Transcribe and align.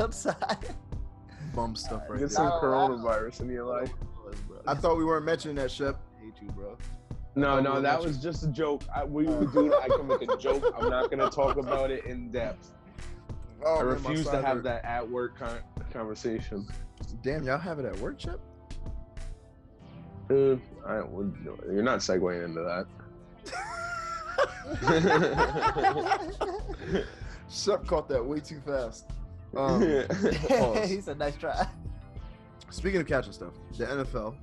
outside. 0.00 0.74
Bum 1.54 1.74
stuff 1.74 2.02
right 2.08 2.20
Get 2.20 2.30
some 2.30 2.50
coronavirus 2.52 3.40
in 3.40 3.48
your 3.50 3.64
life. 3.64 3.90
I 4.66 4.74
thought 4.74 4.96
we 4.98 5.04
weren't 5.04 5.24
mentioning 5.24 5.56
that, 5.56 5.70
Shep. 5.70 5.96
I 6.20 6.24
hate 6.24 6.34
you, 6.42 6.48
bro. 6.50 6.76
No, 7.34 7.56
Oh, 7.56 7.60
no, 7.60 7.72
well, 7.72 7.82
that 7.82 7.82
that's- 7.82 8.04
was 8.04 8.18
just 8.18 8.44
a 8.44 8.48
joke. 8.48 8.82
I, 8.94 9.04
we, 9.04 9.24
we 9.26 9.46
do. 9.46 9.74
I 9.74 9.88
can 9.88 10.06
make 10.06 10.22
a 10.30 10.36
joke. 10.36 10.62
I'm 10.76 10.90
not 10.90 11.10
gonna 11.10 11.30
talk 11.30 11.56
about 11.56 11.90
it 11.90 12.04
in 12.04 12.30
depth. 12.30 12.72
Oh, 13.64 13.76
I 13.76 13.84
man, 13.84 13.86
my 13.86 13.92
refuse 14.10 14.24
to 14.26 14.32
side 14.32 14.44
have 14.44 14.56
hurt. 14.58 14.64
that 14.64 14.84
at 14.84 15.08
work 15.08 15.38
con- 15.38 15.60
conversation. 15.92 16.66
Damn, 17.22 17.44
y'all 17.44 17.58
have 17.58 17.78
it 17.78 17.86
at 17.86 17.98
work, 17.98 18.20
Shep? 18.20 18.38
Uh, 20.30 20.56
I 20.86 21.00
would. 21.02 21.34
You're 21.72 21.82
not 21.82 22.00
segueing 22.00 22.44
into 22.44 22.62
that. 22.62 22.86
Shep 27.50 27.86
caught 27.86 28.08
that 28.10 28.22
way 28.24 28.40
too 28.40 28.60
fast. 28.66 29.10
Um, 29.56 29.80
he 29.82 30.02
pause. 30.48 30.98
said, 31.04 31.18
"Nice 31.18 31.36
try." 31.36 31.66
Speaking 32.70 33.00
of 33.00 33.06
catching 33.06 33.32
stuff, 33.32 33.52
the 33.76 33.86
NFL 33.86 34.34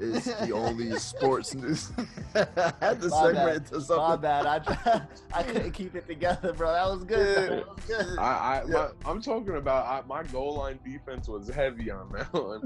is 0.00 0.24
the 0.24 0.52
only 0.52 0.96
sports 0.98 1.54
news. 1.54 1.90
I 2.34 2.46
had 2.80 3.00
to 3.00 3.08
My 3.08 3.16
segue 3.16 3.34
bad. 3.34 3.56
into 3.56 3.74
My 3.74 3.80
something. 3.82 4.20
bad. 4.20 4.46
I 4.46 4.58
tried, 4.60 5.02
I 5.32 5.42
couldn't 5.44 5.70
keep 5.72 5.94
it 5.94 6.06
together, 6.06 6.52
bro. 6.52 6.72
That 6.72 6.86
was 6.86 7.04
good. 7.04 7.50
Yeah. 7.50 7.56
That 7.56 7.68
was 7.68 7.84
good. 8.06 8.18
I, 8.18 8.22
I 8.22 8.64
Yeah. 8.66 8.88
my, 9.04 9.10
I'm 9.10 9.20
talking 9.22 9.56
about 9.56 9.86
I, 9.86 10.06
my 10.06 10.22
goal 10.24 10.56
line 10.56 10.78
defense 10.84 11.28
was 11.28 11.48
heavy 11.48 11.90
on 11.90 12.10
that 12.12 12.32
one. 12.32 12.62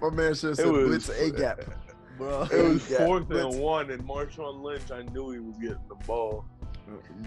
My 0.00 0.10
man 0.10 0.34
should 0.34 0.50
have 0.50 0.56
said 0.56 0.66
It 0.66 0.70
was- 0.72 0.88
blitz 1.06 1.08
a 1.10 1.30
gap. 1.30 1.60
bro. 2.16 2.42
It 2.44 2.62
was 2.64 2.86
fourth 2.86 3.28
blitz. 3.28 3.54
and 3.54 3.62
one, 3.62 3.90
and 3.90 4.02
Marshawn 4.06 4.62
Lynch. 4.62 4.90
I 4.90 5.02
knew 5.02 5.30
he 5.30 5.38
was 5.40 5.56
getting 5.58 5.78
the 5.88 5.94
ball. 6.06 6.44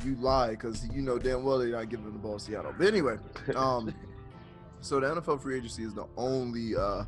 You 0.03 0.15
lie 0.15 0.51
because 0.51 0.87
you 0.89 1.01
know 1.01 1.17
damn 1.17 1.43
well 1.43 1.59
they're 1.59 1.69
not 1.69 1.89
giving 1.89 2.05
the 2.05 2.17
ball 2.17 2.37
to 2.37 2.43
Seattle. 2.43 2.73
But 2.77 2.87
anyway, 2.87 3.17
um, 3.55 3.93
so 4.81 4.99
the 4.99 5.07
NFL 5.07 5.41
free 5.41 5.57
agency 5.57 5.83
is 5.83 5.93
the 5.93 6.05
only, 6.17 6.75
uh, 6.75 7.05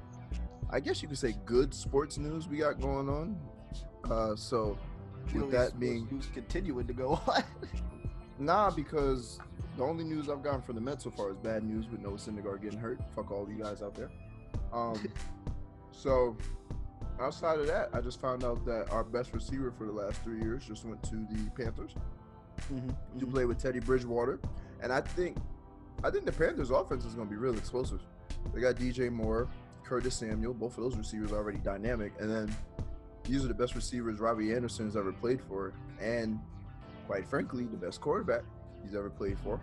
I 0.69 0.79
guess 0.79 1.01
you 1.01 1.07
could 1.07 1.17
say, 1.17 1.35
good 1.45 1.73
sports 1.73 2.17
news 2.17 2.47
we 2.47 2.57
got 2.57 2.79
going 2.79 3.09
on. 3.09 3.37
Uh, 4.09 4.35
so 4.35 4.77
with 5.33 5.51
that 5.51 5.79
being 5.79 6.05
who's 6.07 6.27
continuing 6.27 6.87
to 6.87 6.93
go 6.93 7.19
on. 7.27 7.43
Nah, 8.37 8.69
because 8.69 9.39
the 9.77 9.83
only 9.83 10.03
news 10.03 10.29
I've 10.29 10.43
gotten 10.43 10.61
from 10.61 10.75
the 10.75 10.81
Mets 10.81 11.05
so 11.05 11.09
far 11.11 11.31
is 11.31 11.37
bad 11.37 11.63
news 11.63 11.89
with 11.89 12.01
Noah 12.01 12.17
Syndergaard 12.17 12.61
getting 12.61 12.79
hurt. 12.79 12.99
Fuck 13.15 13.31
all 13.31 13.47
you 13.49 13.63
guys 13.63 13.81
out 13.81 13.95
there. 13.95 14.09
Um, 14.73 15.09
so 15.91 16.35
outside 17.19 17.59
of 17.59 17.67
that, 17.67 17.89
I 17.93 18.01
just 18.01 18.19
found 18.19 18.43
out 18.43 18.65
that 18.65 18.89
our 18.91 19.05
best 19.05 19.33
receiver 19.33 19.71
for 19.71 19.85
the 19.85 19.93
last 19.93 20.21
three 20.21 20.41
years 20.41 20.65
just 20.65 20.83
went 20.83 21.01
to 21.03 21.15
the 21.15 21.49
Panthers 21.55 21.95
Mm-hmm. 22.73 23.19
to 23.19 23.27
play 23.27 23.45
with 23.45 23.61
Teddy 23.61 23.79
Bridgewater, 23.79 24.39
and 24.81 24.91
I 24.91 25.01
think, 25.01 25.37
I 26.03 26.09
think 26.09 26.25
the 26.25 26.31
Panthers' 26.31 26.71
offense 26.71 27.05
is 27.05 27.13
going 27.13 27.27
to 27.27 27.31
be 27.31 27.37
real 27.37 27.55
explosive. 27.55 28.01
They 28.53 28.61
got 28.61 28.75
DJ 28.75 29.11
Moore, 29.11 29.47
Curtis 29.83 30.15
Samuel, 30.15 30.53
both 30.53 30.77
of 30.77 30.83
those 30.83 30.97
receivers 30.97 31.31
are 31.31 31.37
already 31.37 31.59
dynamic, 31.59 32.13
and 32.19 32.29
then 32.31 32.55
these 33.23 33.45
are 33.45 33.47
the 33.47 33.53
best 33.53 33.75
receivers 33.75 34.19
Robbie 34.19 34.53
Anderson 34.53 34.85
has 34.85 34.97
ever 34.97 35.11
played 35.11 35.41
for, 35.41 35.73
and 36.01 36.39
quite 37.07 37.27
frankly, 37.27 37.65
the 37.65 37.77
best 37.77 38.01
quarterback 38.01 38.41
he's 38.83 38.95
ever 38.95 39.09
played 39.09 39.37
for. 39.39 39.59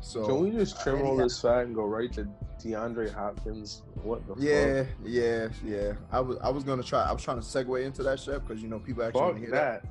So 0.00 0.24
Can 0.24 0.40
we 0.42 0.50
just 0.50 0.80
trim 0.80 1.02
all 1.02 1.16
this 1.16 1.40
fat 1.40 1.64
and 1.64 1.74
go 1.74 1.84
right 1.84 2.12
to 2.12 2.28
DeAndre 2.62 3.12
Hopkins? 3.12 3.82
What 4.02 4.26
the 4.28 4.34
yeah, 4.38 4.84
yeah, 5.04 5.48
yeah. 5.64 5.94
I 6.12 6.20
was 6.20 6.38
I 6.38 6.50
was 6.50 6.62
gonna 6.62 6.84
try. 6.84 7.02
I 7.02 7.12
was 7.12 7.22
trying 7.22 7.40
to 7.40 7.44
segue 7.44 7.84
into 7.84 8.04
that, 8.04 8.20
chef, 8.20 8.42
because 8.46 8.62
you 8.62 8.68
know 8.68 8.78
people 8.78 9.02
actually 9.02 9.22
want 9.22 9.34
to 9.36 9.40
hear 9.40 9.50
that. 9.50 9.82
that. 9.82 9.90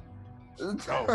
Talk 0.58 1.08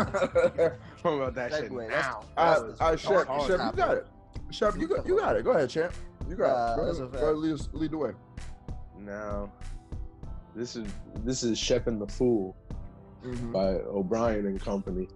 about 1.05 1.35
that 1.35 1.51
shit 1.51 1.71
Segue, 1.71 1.89
now. 1.89 1.89
that's- 1.89 2.23
All 2.37 2.63
right, 2.63 2.81
all 2.81 2.89
right, 2.91 2.99
Chef, 2.99 3.27
Hard 3.27 3.41
Chef, 3.47 3.59
you 3.59 3.77
got 3.77 3.97
it. 3.97 4.07
Chef, 4.51 4.75
you 4.77 4.87
got 4.87 5.05
you 5.07 5.17
got 5.19 5.35
it. 5.35 5.43
Go 5.43 5.51
ahead, 5.51 5.69
champ. 5.69 5.93
You 6.29 6.35
got 6.35 6.49
Uh, 6.49 6.73
it. 6.73 6.75
Go 6.77 6.83
ahead, 6.83 7.11
go 7.11 7.17
ahead 7.17 7.35
lead, 7.37 7.53
us- 7.53 7.69
lead 7.73 7.91
the 7.91 7.97
way. 7.97 8.11
Now, 8.99 9.51
this 10.55 10.75
is 10.75 10.87
this 11.23 11.43
is 11.43 11.57
Chef 11.57 11.87
and 11.87 11.99
the 12.01 12.07
Fool 12.07 12.55
Mhm. 13.23 13.51
by 13.51 13.67
O'Brien 13.89 14.45
and 14.45 14.59
Company. 14.61 15.07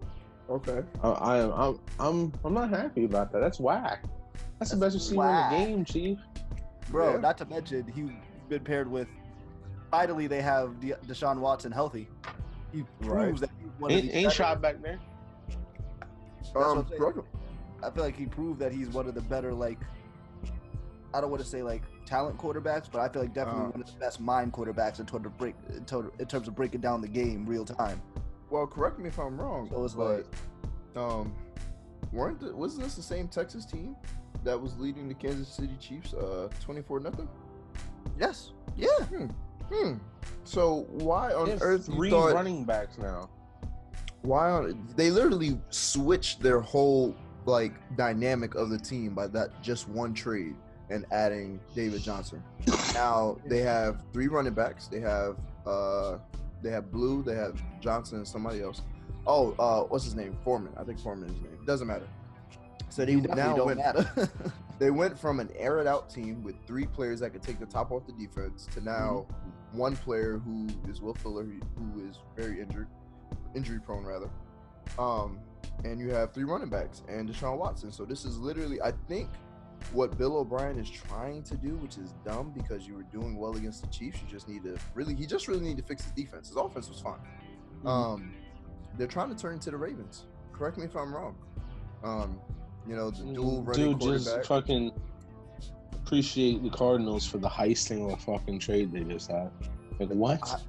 Okay. 0.50 0.84
I, 1.04 1.08
I 1.10 1.38
am 1.40 1.52
I'm 1.52 1.80
I'm 2.00 2.34
I'm 2.44 2.54
not 2.54 2.70
happy 2.70 3.06
about 3.06 3.32
that. 3.32 3.40
That's 3.40 3.60
whack. 3.60 4.04
That's, 4.60 4.72
the 4.72 4.78
That's 4.78 4.96
best 4.96 5.06
receiver 5.06 5.20
whack. 5.20 5.54
in 5.54 5.60
the 5.60 5.66
game, 5.68 5.86
Chief. 5.86 6.20
bro. 6.90 7.12
Yeah. 7.14 7.18
Not 7.18 7.38
to 7.40 7.46
mention 7.46 7.88
he's 7.88 8.10
been 8.50 8.64
paired 8.64 8.90
with. 8.90 9.08
Finally, 9.92 10.28
they 10.28 10.42
have 10.42 10.80
De- 10.82 10.96
Deshaun 11.06 11.40
Watson 11.40 11.72
healthy. 11.72 12.10
He 12.74 12.82
Right. 13.02 13.28
proves 13.28 13.42
that 13.42 13.50
he's 13.57 13.57
one 13.80 13.92
of 13.92 13.98
Ain't, 13.98 14.14
ain't 14.14 14.32
shot 14.34 14.62
back 14.62 14.82
there. 14.82 15.00
what 16.54 16.64
Um, 16.64 16.78
I'm 16.80 16.88
saying. 16.88 17.00
Brooklyn. 17.00 17.26
I 17.84 17.90
feel 17.92 18.04
like 18.04 18.16
he 18.18 18.26
proved 18.26 18.60
that 18.60 18.72
he's 18.72 18.90
one 18.90 19.08
of 19.08 19.16
the 19.16 19.22
better 19.22 19.54
like. 19.54 19.80
I 21.14 21.22
don't 21.22 21.30
want 21.32 21.42
to 21.44 21.48
say 21.50 21.64
like 21.64 21.84
talent 22.06 22.38
quarterbacks, 22.38 22.90
but 22.92 23.00
I 23.02 23.10
feel 23.10 23.22
like 23.22 23.34
definitely 23.34 23.66
Uh. 23.66 23.70
one 23.70 23.82
of 23.82 23.88
the 23.88 24.00
best 24.00 24.20
mind 24.20 24.54
quarterbacks 24.54 25.00
in 25.00 25.06
terms 25.06 25.26
of 25.26 25.38
break 25.38 25.56
in, 25.70 25.86
terms 25.86 26.48
of 26.48 26.56
breaking 26.56 26.82
down 26.82 27.02
the 27.02 27.08
game 27.08 27.46
real 27.46 27.66
time. 27.66 28.02
Well, 28.50 28.66
correct 28.68 28.98
me 29.00 29.08
if 29.10 29.20
I'm 29.20 29.40
wrong. 29.40 29.70
So 29.70 29.84
it's 29.86 29.94
but 29.94 30.26
um, 30.96 31.34
weren't 32.12 32.40
the, 32.40 32.56
wasn't 32.56 32.84
this 32.84 32.96
the 32.96 33.02
same 33.04 33.28
Texas 33.28 33.66
team 33.66 33.96
that 34.44 34.60
was 34.60 34.78
leading 34.78 35.08
the 35.08 35.14
Kansas 35.14 35.48
City 35.50 35.76
Chiefs 35.80 36.14
uh 36.14 36.50
24 36.62 37.00
nothing? 37.02 37.28
Yes. 38.20 38.52
Yeah. 38.76 38.88
Hmm. 39.72 39.96
So 40.46 40.86
why 40.90 41.34
on 41.34 41.46
They 41.46 41.52
have 41.52 41.62
earth 41.62 41.88
you 41.90 41.96
three 41.96 42.10
thought 42.10 42.34
running 42.34 42.64
backs 42.64 42.98
now. 42.98 43.30
Why 44.28 44.52
on 44.52 44.88
they 44.96 45.10
literally 45.10 45.60
switched 45.70 46.42
their 46.42 46.60
whole 46.60 47.16
like 47.46 47.74
dynamic 47.96 48.56
of 48.56 48.70
the 48.70 48.78
team 48.78 49.14
by 49.14 49.28
that 49.28 49.62
just 49.64 49.88
one 49.88 50.14
trade 50.14 50.56
and 50.90 51.06
adding 51.12 51.60
David 51.76 52.02
Johnson. 52.02 52.44
now 52.94 53.38
they 53.46 53.60
have 53.60 54.04
three 54.14 54.28
running 54.28 54.54
backs. 54.54 54.88
They 54.88 55.00
have 55.00 55.38
uh 55.66 56.18
they 56.62 56.70
have 56.72 56.92
Blue, 56.92 57.24
they 57.24 57.36
have 57.36 57.62
Johnson 57.80 58.18
and 58.18 58.28
somebody 58.28 58.62
else. 58.62 58.82
Oh, 59.26 59.54
uh 59.60 59.84
what's 59.84 60.04
his 60.04 60.16
name? 60.16 60.38
Foreman. 60.44 60.74
I 60.78 60.84
think 60.84 61.00
Foreman 61.00 61.30
is 61.30 61.36
his 61.36 61.44
name. 61.44 61.66
Doesn't 61.66 61.88
matter. 61.88 62.08
So 62.90 63.06
they 63.06 63.16
now 63.16 63.56
don't 63.56 63.66
went 63.66 63.80
matter. 63.80 64.30
they 64.80 64.92
went 64.92 65.18
from 65.18 65.40
an 65.40 65.50
air 65.58 65.80
it 65.80 65.88
out 65.88 66.10
team 66.10 66.44
with 66.44 66.56
three 66.66 66.86
players 66.86 67.20
that 67.22 67.32
could 67.32 67.44
take 67.44 67.60
the 67.60 67.66
top 67.66 67.92
off 67.92 68.04
the 68.06 68.14
defense 68.14 68.68
to 68.74 68.82
now 68.82 69.26
one 69.72 69.96
player 69.96 70.38
who 70.40 70.68
is 70.90 71.02
Will 71.02 71.14
Fuller, 71.14 71.44
who 71.44 72.08
is 72.08 72.20
very 72.36 72.62
injured, 72.62 72.88
injury 73.56 73.80
prone 73.80 74.06
rather. 74.06 74.30
Um, 74.98 75.40
and 75.84 76.00
you 76.00 76.10
have 76.10 76.34
three 76.34 76.44
running 76.44 76.70
backs 76.70 77.04
and 77.08 77.30
Deshaun 77.30 77.58
Watson. 77.58 77.92
So 77.92 78.06
this 78.06 78.26
is 78.26 78.38
literally, 78.38 78.82
I 78.82 78.92
think, 79.08 79.30
what 79.92 80.18
Bill 80.18 80.38
O'Brien 80.38 80.80
is 80.80 80.90
trying 80.90 81.44
to 81.44 81.56
do, 81.56 81.76
which 81.76 81.98
is 81.98 82.14
dumb 82.26 82.52
because 82.56 82.88
you 82.88 82.96
were 82.96 83.04
doing 83.04 83.38
well 83.38 83.56
against 83.56 83.82
the 83.82 83.88
Chiefs. 83.88 84.20
You 84.22 84.32
just 84.32 84.48
need 84.48 84.64
to 84.64 84.78
really, 84.96 85.14
he 85.14 85.26
just 85.26 85.48
really 85.48 85.62
need 85.62 85.78
to 85.78 85.84
fix 85.84 86.04
his 86.04 86.12
defense. 86.14 86.48
His 86.48 86.58
offense 86.58 86.90
was 86.90 87.00
fine. 87.00 87.20
Um, 87.86 88.34
they're 88.98 89.08
trying 89.08 89.30
to 89.30 89.40
turn 89.40 89.54
into 89.54 89.72
the 89.72 89.78
Ravens. 89.78 90.26
Correct 90.52 90.78
me 90.78 90.86
if 90.86 90.96
I'm 90.96 91.14
wrong. 91.14 91.36
Um, 92.04 92.40
you 92.88 92.96
know, 92.96 93.12
the 93.12 93.34
dual 93.34 93.64
running 93.64 93.98
Dude, 93.98 94.24
just 94.24 94.46
fucking 94.46 94.92
appreciate 95.94 96.64
the 96.64 96.70
Cardinals 96.70 97.26
for 97.26 97.38
the 97.38 97.50
heisting 97.50 98.06
of 98.06 98.14
a 98.14 98.18
fucking 98.18 98.60
trade 98.60 98.92
they 98.92 99.04
just 99.04 99.30
had. 99.30 99.52
Like 100.00 100.10
what? 100.10 100.42
I- 100.44 100.60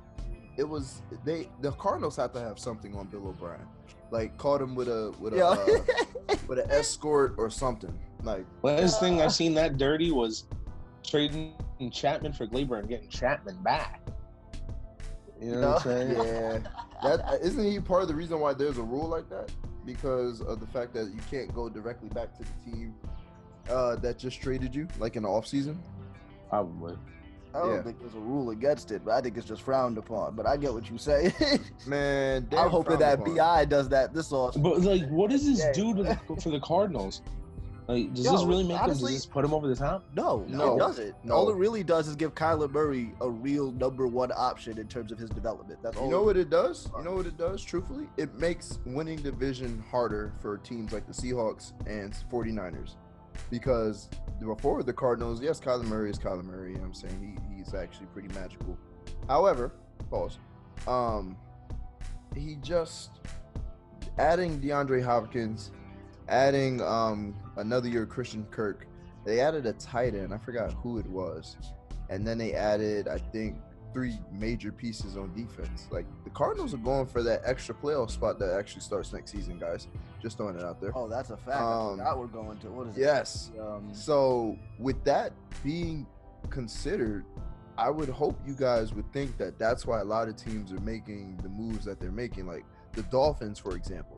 it 0.59 0.69
was 0.69 1.03
they 1.25 1.49
the 1.61 1.71
Cardinals 1.73 2.17
have 2.17 2.33
to 2.33 2.41
have 2.41 2.59
something 2.59 2.95
on 2.97 3.07
Bill 3.07 3.29
O'Brien. 3.29 3.67
Like 4.11 4.37
caught 4.37 4.61
him 4.61 4.75
with 4.75 4.89
a 4.89 5.15
with 5.21 5.33
a 5.35 5.47
uh, 5.47 6.37
with 6.49 6.59
an 6.59 6.71
escort 6.71 7.37
or 7.39 7.49
something. 7.49 7.97
Like 8.25 8.45
Last 8.63 9.01
thing 9.01 9.23
I 9.23 9.29
seen 9.29 9.55
that 9.55 9.79
dirty 9.79 10.11
was 10.11 10.45
trading 11.07 11.55
Chapman 11.93 12.33
for 12.33 12.47
Gleyber 12.47 12.81
and 12.81 12.89
getting 12.89 13.09
Chapman 13.09 13.57
back. 13.63 14.03
You 15.41 15.53
know 15.53 15.71
what 15.71 15.87
I'm 15.87 15.93
saying? 16.09 16.13
yeah, 16.13 16.59
that 17.03 17.41
isn't 17.41 17.65
he 17.65 17.79
part 17.79 18.03
of 18.03 18.09
the 18.09 18.15
reason 18.15 18.41
why 18.41 18.53
there's 18.53 18.79
a 18.79 18.83
rule 18.83 19.07
like 19.07 19.31
that 19.31 19.53
because 19.87 20.41
of 20.41 20.59
the 20.59 20.67
fact 20.67 20.93
that 20.95 21.13
you 21.15 21.21
can't 21.31 21.55
go 21.55 21.69
directly 21.69 22.09
back 22.09 22.37
to 22.37 22.43
the 22.43 22.71
team 22.71 22.95
uh, 23.71 23.95
that 23.97 24.19
just 24.19 24.43
traded 24.43 24.75
you, 24.75 24.89
like 24.99 25.15
in 25.15 25.23
the 25.23 25.29
off 25.29 25.47
season. 25.47 25.81
Probably. 26.51 26.97
I 27.55 27.59
don't 27.61 27.75
Yeah. 27.75 27.83
think 27.83 27.99
there's 28.01 28.15
a 28.15 28.19
rule 28.19 28.51
against 28.51 28.91
it, 28.93 29.05
but 29.05 29.13
I 29.15 29.21
think 29.21 29.37
it's 29.37 29.47
just 29.47 29.63
frowned 29.63 29.99
upon. 29.99 30.35
But 30.35 30.47
I 30.47 30.57
get 30.57 30.73
what 30.73 30.91
you 30.91 30.99
say. 30.99 31.33
Man, 31.87 32.47
I'm 32.57 32.69
hoping 32.71 32.99
that 32.99 33.21
upon. 33.21 33.37
Bi 33.37 33.65
does 33.65 33.89
that 33.89 34.13
this 34.15 34.33
off. 34.33 34.55
But 34.61 34.81
like, 34.83 35.09
what 35.09 35.31
does 35.31 35.45
this 35.47 35.59
Yeah. 35.61 35.73
do 35.73 35.95
to 35.95 36.03
the, 36.03 36.41
for 36.43 36.51
the 36.51 36.61
Cardinals? 36.61 37.23
Like, 37.87 38.13
does 38.13 38.27
Yo, 38.27 38.33
this 38.33 38.45
really 38.45 38.65
make 38.65 38.77
them? 38.77 38.85
honestly- 38.85 39.13
Does 39.13 39.23
this 39.23 39.27
put 39.27 39.41
them 39.41 39.55
over 39.55 39.67
the 39.67 39.75
top? 39.75 40.05
No, 40.15 40.45
No. 40.47 40.75
it 40.75 40.79
doesn't. 40.79 41.15
No. 41.25 41.35
All 41.35 41.49
it 41.49 41.57
really 41.57 41.83
does 41.83 42.07
is 42.07 42.17
give 42.17 42.35
Kyler 42.35 42.71
Murray 42.71 43.15
a 43.23 43.31
real 43.31 43.73
number 43.73 44.07
one 44.07 44.31
option 44.37 44.77
in 44.77 44.87
terms 44.89 45.11
of 45.11 45.19
his 45.19 45.31
development. 45.31 45.79
That's 45.83 45.97
all. 45.97 46.05
You 46.05 46.11
know 46.11 46.23
what 46.23 46.37
it 46.37 46.51
does? 46.51 46.91
You 46.99 47.03
know 47.05 47.15
what 47.15 47.25
it 47.25 47.39
does, 47.39 47.63
truthfully? 47.65 48.07
It 48.19 48.35
makes 48.39 48.79
winning 48.85 49.17
division 49.23 49.83
harder 49.91 50.35
for 50.43 50.59
teams 50.59 50.93
like 50.93 51.07
the 51.07 51.15
Seahawks 51.15 51.73
and 51.87 52.15
49ers. 52.31 52.97
Because 53.51 54.09
before 54.41 54.83
the 54.83 54.93
Cardinals, 54.93 55.41
yes, 55.41 55.61
Kyler 55.61 55.85
Murray 55.85 56.11
is 56.11 56.19
Kyler 56.19 56.45
Murray. 56.45 56.71
You 56.71 56.77
know 56.77 56.83
what 56.83 56.89
I'm 56.89 56.95
saying? 56.95 57.39
He, 57.51 57.57
he's 57.57 57.75
actually 57.75 58.07
pretty 58.07 58.29
magical. 58.35 58.79
However, 59.27 59.73
pause. 60.11 60.39
Um, 60.87 61.37
he 62.35 62.57
just 62.63 63.11
adding 64.19 64.61
DeAndre 64.61 65.03
Hopkins 65.03 65.71
adding 66.29 66.81
um 66.83 67.35
another 67.57 67.89
year 67.89 68.07
Christian 68.07 68.45
Kirk, 68.51 68.87
they 69.25 69.41
added 69.41 69.67
a 69.67 69.73
tight 69.75 70.15
end. 70.15 70.33
I 70.33 70.39
forgot 70.39 70.73
who 70.73 70.99
it 70.99 71.07
was, 71.07 71.57
and 72.11 72.27
then 72.27 72.39
they 72.39 72.55
added 72.55 73.09
I 73.09 73.19
think 73.19 73.57
three 73.93 74.19
major 74.31 74.71
pieces 74.71 75.17
on 75.17 75.35
defense. 75.35 75.89
Like 75.91 76.07
the 76.25 76.31
Cardinals 76.31 76.75
are 76.75 76.79
going 76.79 77.07
for 77.07 77.23
that 77.23 77.43
extra 77.45 77.75
playoff 77.75 78.11
spot 78.11 78.39
that 78.39 78.55
actually 78.55 78.83
starts 78.83 79.13
next 79.13 79.33
season, 79.33 79.59
guys. 79.59 79.89
Just 80.21 80.37
throwing 80.37 80.57
it 80.57 80.65
out 80.65 80.81
there. 80.81 80.93
Oh, 80.97 81.09
that's 81.09 81.31
a 81.31 81.37
fact. 81.37 81.63
Um, 81.63 82.01
I 82.01 82.15
we're 82.15 82.27
going 82.27 82.59
to. 82.59 82.69
What 82.71 82.89
is 82.89 82.97
Yes. 82.97 83.51
it? 83.55 83.61
Um, 83.61 83.93
So 83.95 84.57
with 84.79 85.03
that 85.05 85.33
being 85.63 86.07
considered, 86.51 87.25
I 87.77 87.91
would 87.91 88.09
hope 88.09 88.37
you 88.47 88.55
guys 88.55 88.93
would 88.95 89.11
think 89.13 89.37
that 89.39 89.59
that's 89.59 89.87
why 89.87 90.01
a 90.01 90.05
lot 90.05 90.29
of 90.29 90.37
teams 90.37 90.73
are 90.73 90.81
making 90.81 91.37
the 91.43 91.49
moves 91.49 91.85
that 91.85 92.01
they're 92.01 92.11
making. 92.11 92.47
Like 92.47 92.65
the 92.93 93.03
Dolphins, 93.05 93.59
for 93.61 93.77
example, 93.77 94.17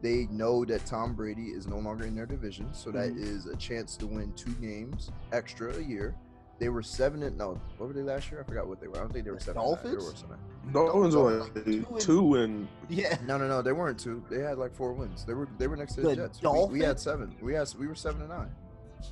they 0.00 0.26
know 0.30 0.64
that 0.64 0.86
Tom 0.86 1.14
Brady 1.14 1.48
is 1.50 1.66
no 1.66 1.78
longer 1.78 2.06
in 2.06 2.14
their 2.14 2.26
division, 2.26 2.72
so 2.72 2.90
that 2.92 3.10
Mhm. 3.12 3.18
is 3.22 3.46
a 3.46 3.56
chance 3.56 3.96
to 3.98 4.06
win 4.06 4.32
two 4.32 4.52
games 4.54 5.10
extra 5.32 5.74
a 5.76 5.80
year. 5.80 6.14
They 6.62 6.68
were 6.68 6.80
seven 6.84 7.24
and 7.24 7.36
no, 7.36 7.60
what 7.78 7.88
were 7.88 7.92
they 7.92 8.02
last 8.02 8.30
year? 8.30 8.40
I 8.40 8.44
forgot 8.48 8.68
what 8.68 8.80
they 8.80 8.86
were. 8.86 8.94
I 8.96 9.00
don't 9.00 9.12
think 9.12 9.24
they 9.24 9.32
were 9.32 9.40
seven. 9.40 9.60
and 9.60 9.66
nine. 9.72 9.78
They 9.82 9.90
were 9.90 9.96
Dolphins? 9.96 10.20
seven. 10.20 10.38
Dolphins 10.72 11.16
were 11.16 11.32
Like 11.40 11.54
like 11.56 11.64
two 11.64 11.72
and- 11.90 12.00
two 12.00 12.34
and 12.36 12.68
yeah. 12.88 13.18
No, 13.26 13.36
no, 13.36 13.48
no, 13.48 13.62
they 13.62 13.72
weren't 13.72 13.98
two. 13.98 14.22
They 14.30 14.38
had 14.42 14.58
like 14.58 14.72
four 14.72 14.92
wins. 14.92 15.24
They 15.24 15.34
were 15.34 15.48
they 15.58 15.66
were 15.66 15.74
next 15.76 15.94
to 15.94 16.02
the, 16.02 16.10
The 16.10 16.16
Jets. 16.28 16.40
We, 16.40 16.78
we 16.78 16.80
had 16.84 17.00
seven. 17.00 17.34
We 17.40 17.52
had 17.54 17.66
we 17.80 17.88
were 17.88 17.96
seven 17.96 18.20
and 18.20 18.30
nine. 18.30 18.50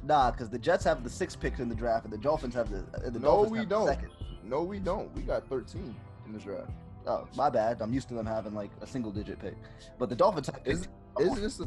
Nah, 0.04 0.30
because 0.30 0.48
the 0.48 0.60
Jets 0.60 0.84
have 0.84 1.02
the 1.02 1.10
six 1.10 1.34
picks 1.34 1.58
in 1.58 1.68
the 1.68 1.74
draft, 1.74 2.04
and 2.04 2.12
the 2.12 2.18
Dolphins 2.18 2.54
have 2.54 2.70
the 2.70 2.84
uh, 2.94 3.10
the 3.10 3.18
No, 3.18 3.42
Dolphins 3.42 3.50
we 3.50 3.58
have 3.58 3.68
the 3.68 3.74
don't. 3.74 3.86
second. 3.88 4.10
No, 4.44 4.62
we 4.62 4.78
don't. 4.78 5.12
We 5.16 5.22
got 5.22 5.48
thirteen 5.48 5.96
in 6.26 6.32
the 6.32 6.38
draft. 6.38 6.70
Oh, 7.04 7.26
my 7.34 7.50
bad. 7.50 7.82
I'm 7.82 7.92
used 7.92 8.06
to 8.10 8.14
them 8.14 8.26
having 8.26 8.54
like 8.54 8.70
a 8.80 8.86
single 8.86 9.10
digit 9.10 9.40
pick, 9.40 9.56
but 9.98 10.08
the 10.08 10.14
Dolphins 10.14 10.46
have 10.46 10.60
Is 10.64 10.86
isn't 11.18 11.42
this 11.42 11.56
the 11.56 11.66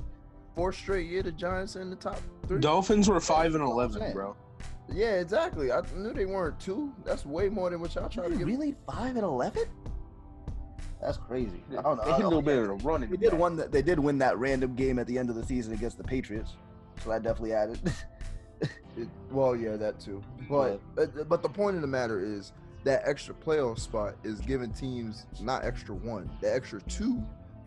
fourth 0.56 0.76
straight 0.76 1.10
year 1.10 1.24
the 1.24 1.32
Giants 1.34 1.76
are 1.76 1.82
in 1.82 1.90
the 1.90 1.98
top 1.98 2.22
three? 2.48 2.62
Dolphins 2.62 3.10
were 3.10 3.20
five 3.20 3.48
and 3.54 3.56
That's 3.56 3.68
what 3.74 3.84
I'm 3.84 3.92
eleven, 3.92 4.14
bro. 4.14 4.36
Yeah, 4.92 5.14
exactly. 5.20 5.72
I 5.72 5.82
knew 5.96 6.14
they 6.14 6.26
weren't 6.26 6.60
two. 6.60 6.94
That's 7.06 7.26
way 7.26 7.50
more 7.50 7.70
than 7.70 7.80
what 7.80 7.96
y'all 7.96 8.10
trying 8.10 8.32
to 8.32 8.36
Really, 8.38 8.52
give. 8.52 8.60
really 8.60 8.76
five 8.86 9.16
and 9.16 9.24
eleven? 9.24 9.64
That's 11.02 11.18
crazy. 11.18 11.64
I 11.78 11.82
don't 11.82 11.98
know. 11.98 12.04
They 12.06 12.12
I 12.12 12.16
can 12.20 12.24
do 12.30 12.30
don't- 12.32 12.46
better 12.46 12.68
than 12.68 12.78
running. 12.80 13.10
They 13.10 13.18
did 13.18 13.32
back. 13.32 13.40
one 13.40 13.56
that 13.58 13.72
they 13.72 13.82
did 13.82 14.00
win 14.00 14.18
that 14.20 14.38
random 14.38 14.76
game 14.76 15.00
at 15.00 15.08
the 15.08 15.18
end 15.18 15.30
of 15.30 15.36
the 15.36 15.44
season 15.46 15.74
against 15.74 15.98
the 15.98 16.04
Patriots, 16.04 16.54
so 17.04 17.10
that 17.10 17.24
definitely 17.24 17.54
added. 17.54 17.80
It, 18.96 19.10
well, 19.32 19.56
yeah, 19.56 19.76
that 19.76 20.00
too. 20.00 20.22
But, 20.48 20.80
but 20.96 21.28
but 21.28 21.42
the 21.42 21.50
point 21.50 21.76
of 21.76 21.82
the 21.82 21.88
matter 21.88 22.24
is 22.24 22.54
that 22.84 23.02
extra 23.06 23.34
playoff 23.34 23.80
spot 23.80 24.14
is 24.24 24.40
giving 24.40 24.72
teams 24.72 25.26
not 25.42 25.66
extra 25.66 25.96
one, 25.96 26.30
the 26.42 26.54
extra 26.54 26.80
two 26.84 27.22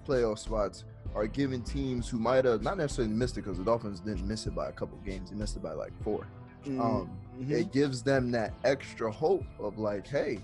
playoff 0.09 0.39
spots 0.39 0.85
are 1.17 1.27
giving 1.27 1.63
teams 1.63 2.09
who 2.09 2.19
might 2.19 2.45
have 2.45 2.63
not 2.63 2.79
necessarily 2.79 3.13
missed 3.13 3.37
it 3.37 3.43
because 3.43 3.59
the 3.59 3.65
Dolphins 3.65 3.99
didn't 4.01 4.27
miss 4.27 4.47
it 4.47 4.55
by 4.55 4.69
a 4.69 4.73
couple 4.73 4.97
games. 4.99 5.31
They 5.31 5.37
missed 5.37 5.57
it 5.57 5.63
by 5.65 5.73
like 5.73 5.93
four. 6.05 6.29
Um, 6.67 7.11
Mhm. 7.39 7.51
it 7.51 7.73
gives 7.73 8.03
them 8.03 8.31
that 8.33 8.55
extra 8.65 9.11
hope 9.11 9.45
of 9.61 9.79
like, 9.79 10.07
hey, 10.07 10.39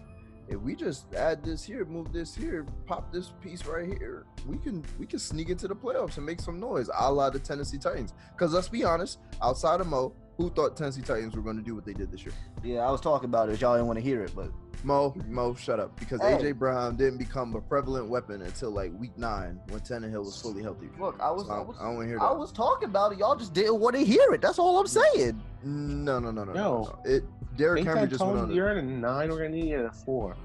if 0.48 0.60
we 0.60 0.74
just 0.74 1.12
add 1.14 1.42
this 1.42 1.62
here, 1.64 1.84
move 1.86 2.12
this 2.12 2.34
here, 2.34 2.66
pop 2.86 3.10
this 3.12 3.32
piece 3.40 3.64
right 3.66 3.86
here, 3.86 4.24
we 4.46 4.58
can 4.58 4.84
we 4.98 5.06
can 5.06 5.18
sneak 5.18 5.48
into 5.48 5.66
the 5.68 5.74
playoffs 5.76 6.16
and 6.18 6.26
make 6.26 6.40
some 6.40 6.60
noise, 6.60 6.90
a 6.98 7.10
la 7.12 7.30
the 7.30 7.38
Tennessee 7.38 7.78
Titans. 7.78 8.12
Because 8.32 8.52
let's 8.52 8.68
be 8.68 8.84
honest, 8.84 9.18
outside 9.40 9.80
of 9.80 9.86
Mo, 9.86 10.12
who 10.36 10.50
thought 10.50 10.76
Tennessee 10.76 11.00
Titans 11.02 11.34
were 11.34 11.42
going 11.42 11.56
to 11.56 11.62
do 11.62 11.74
what 11.74 11.84
they 11.84 11.94
did 11.94 12.10
this 12.12 12.24
year? 12.24 12.34
yeah, 12.62 12.80
I 12.86 12.90
was 12.90 13.00
talking 13.00 13.26
about 13.26 13.48
it. 13.48 13.60
Y'all 13.60 13.74
didn't 13.74 13.86
want 13.86 13.98
to 13.98 14.02
hear 14.04 14.22
it, 14.22 14.32
but 14.36 14.50
Mo, 14.84 15.14
Mo, 15.28 15.54
shut 15.54 15.78
up. 15.80 15.98
Because 15.98 16.20
Hey. 16.20 16.36
AJ 16.38 16.58
Brown 16.58 16.96
didn't 16.96 17.18
become 17.18 17.54
a 17.54 17.60
prevalent 17.60 18.08
weapon 18.08 18.42
until 18.42 18.70
like 18.70 18.92
week 18.98 19.16
nine 19.16 19.60
when 19.70 19.80
Tannehill 19.80 20.24
was 20.24 20.40
fully 20.42 20.62
healthy. 20.62 20.90
look, 20.98 21.18
I 21.20 21.30
was, 21.30 21.46
So 21.46 21.52
I 21.52 21.58
I, 21.58 21.62
was, 21.62 21.76
I 21.80 21.84
don't 21.84 22.06
hear 22.06 22.18
that. 22.18 22.24
I 22.24 22.32
was 22.32 22.52
talking 22.52 22.88
about 22.88 23.12
it. 23.12 23.18
Y'all 23.18 23.36
just 23.36 23.54
didn't 23.54 23.78
want 23.80 23.94
to 23.96 24.04
hear 24.04 24.32
it. 24.34 24.40
That's 24.42 24.58
all 24.58 24.78
I'm 24.80 24.86
saying. 24.88 25.40
No, 25.64 26.18
no, 26.18 26.30
no, 26.30 26.44
no, 26.44 26.44
no. 26.44 26.52
No. 26.52 26.82
no. 26.82 26.98
It 27.04 27.24
Derrick 27.56 27.78
Think 27.84 27.88
Henry 27.88 28.02
I 28.02 28.06
just 28.06 28.24
went 28.24 28.38
on. 28.38 28.50
you 28.50 28.56
you're 28.56 28.70
at 28.70 28.78
a 28.78 28.82
nine. 28.82 29.30
We're 29.30 29.36
gonna 29.38 29.50
need 29.50 29.68
you 29.68 29.78
at 29.80 29.84
a 29.86 29.92
four. 29.92 30.36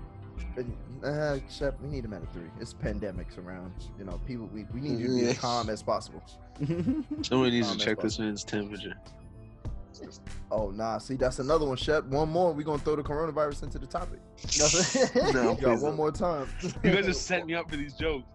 Uh, 1.03 1.37
Shep, 1.49 1.79
we 1.81 1.89
need 1.89 2.03
him 2.05 2.13
at 2.13 2.23
a 2.23 2.25
three. 2.27 2.49
It's 2.59 2.73
pandemics 2.73 3.37
around. 3.37 3.71
You 3.97 4.05
know, 4.05 4.19
people. 4.25 4.49
We, 4.53 4.65
we 4.73 4.81
need 4.81 4.99
you 4.99 5.07
to 5.07 5.13
be 5.15 5.27
as 5.29 5.37
calm 5.37 5.69
as 5.69 5.81
possible. 5.83 6.21
Somebody 7.21 7.51
needs 7.51 7.71
to 7.71 7.77
check 7.77 7.99
this 7.99 8.19
man's 8.19 8.43
temperature. 8.43 8.95
Oh 10.51 10.69
nah, 10.69 10.99
see 10.99 11.15
that's 11.15 11.39
another 11.39 11.65
one, 11.65 11.77
Shep. 11.77 12.05
One 12.05 12.29
more, 12.29 12.53
we 12.53 12.63
gonna 12.63 12.77
throw 12.79 12.95
the 12.95 13.03
coronavirus 13.03 13.63
into 13.63 13.79
the 13.79 13.87
topic. 13.87 14.19
No, 15.33 15.51
Yo, 15.51 15.55
please 15.55 15.63
one 15.63 15.79
don't. 15.81 15.95
more 15.95 16.11
time. 16.11 16.47
You 16.83 16.91
guys 16.91 17.05
just 17.05 17.25
set 17.25 17.45
me 17.45 17.55
up 17.55 17.69
for 17.69 17.77
these 17.77 17.93
jokes. 17.93 18.25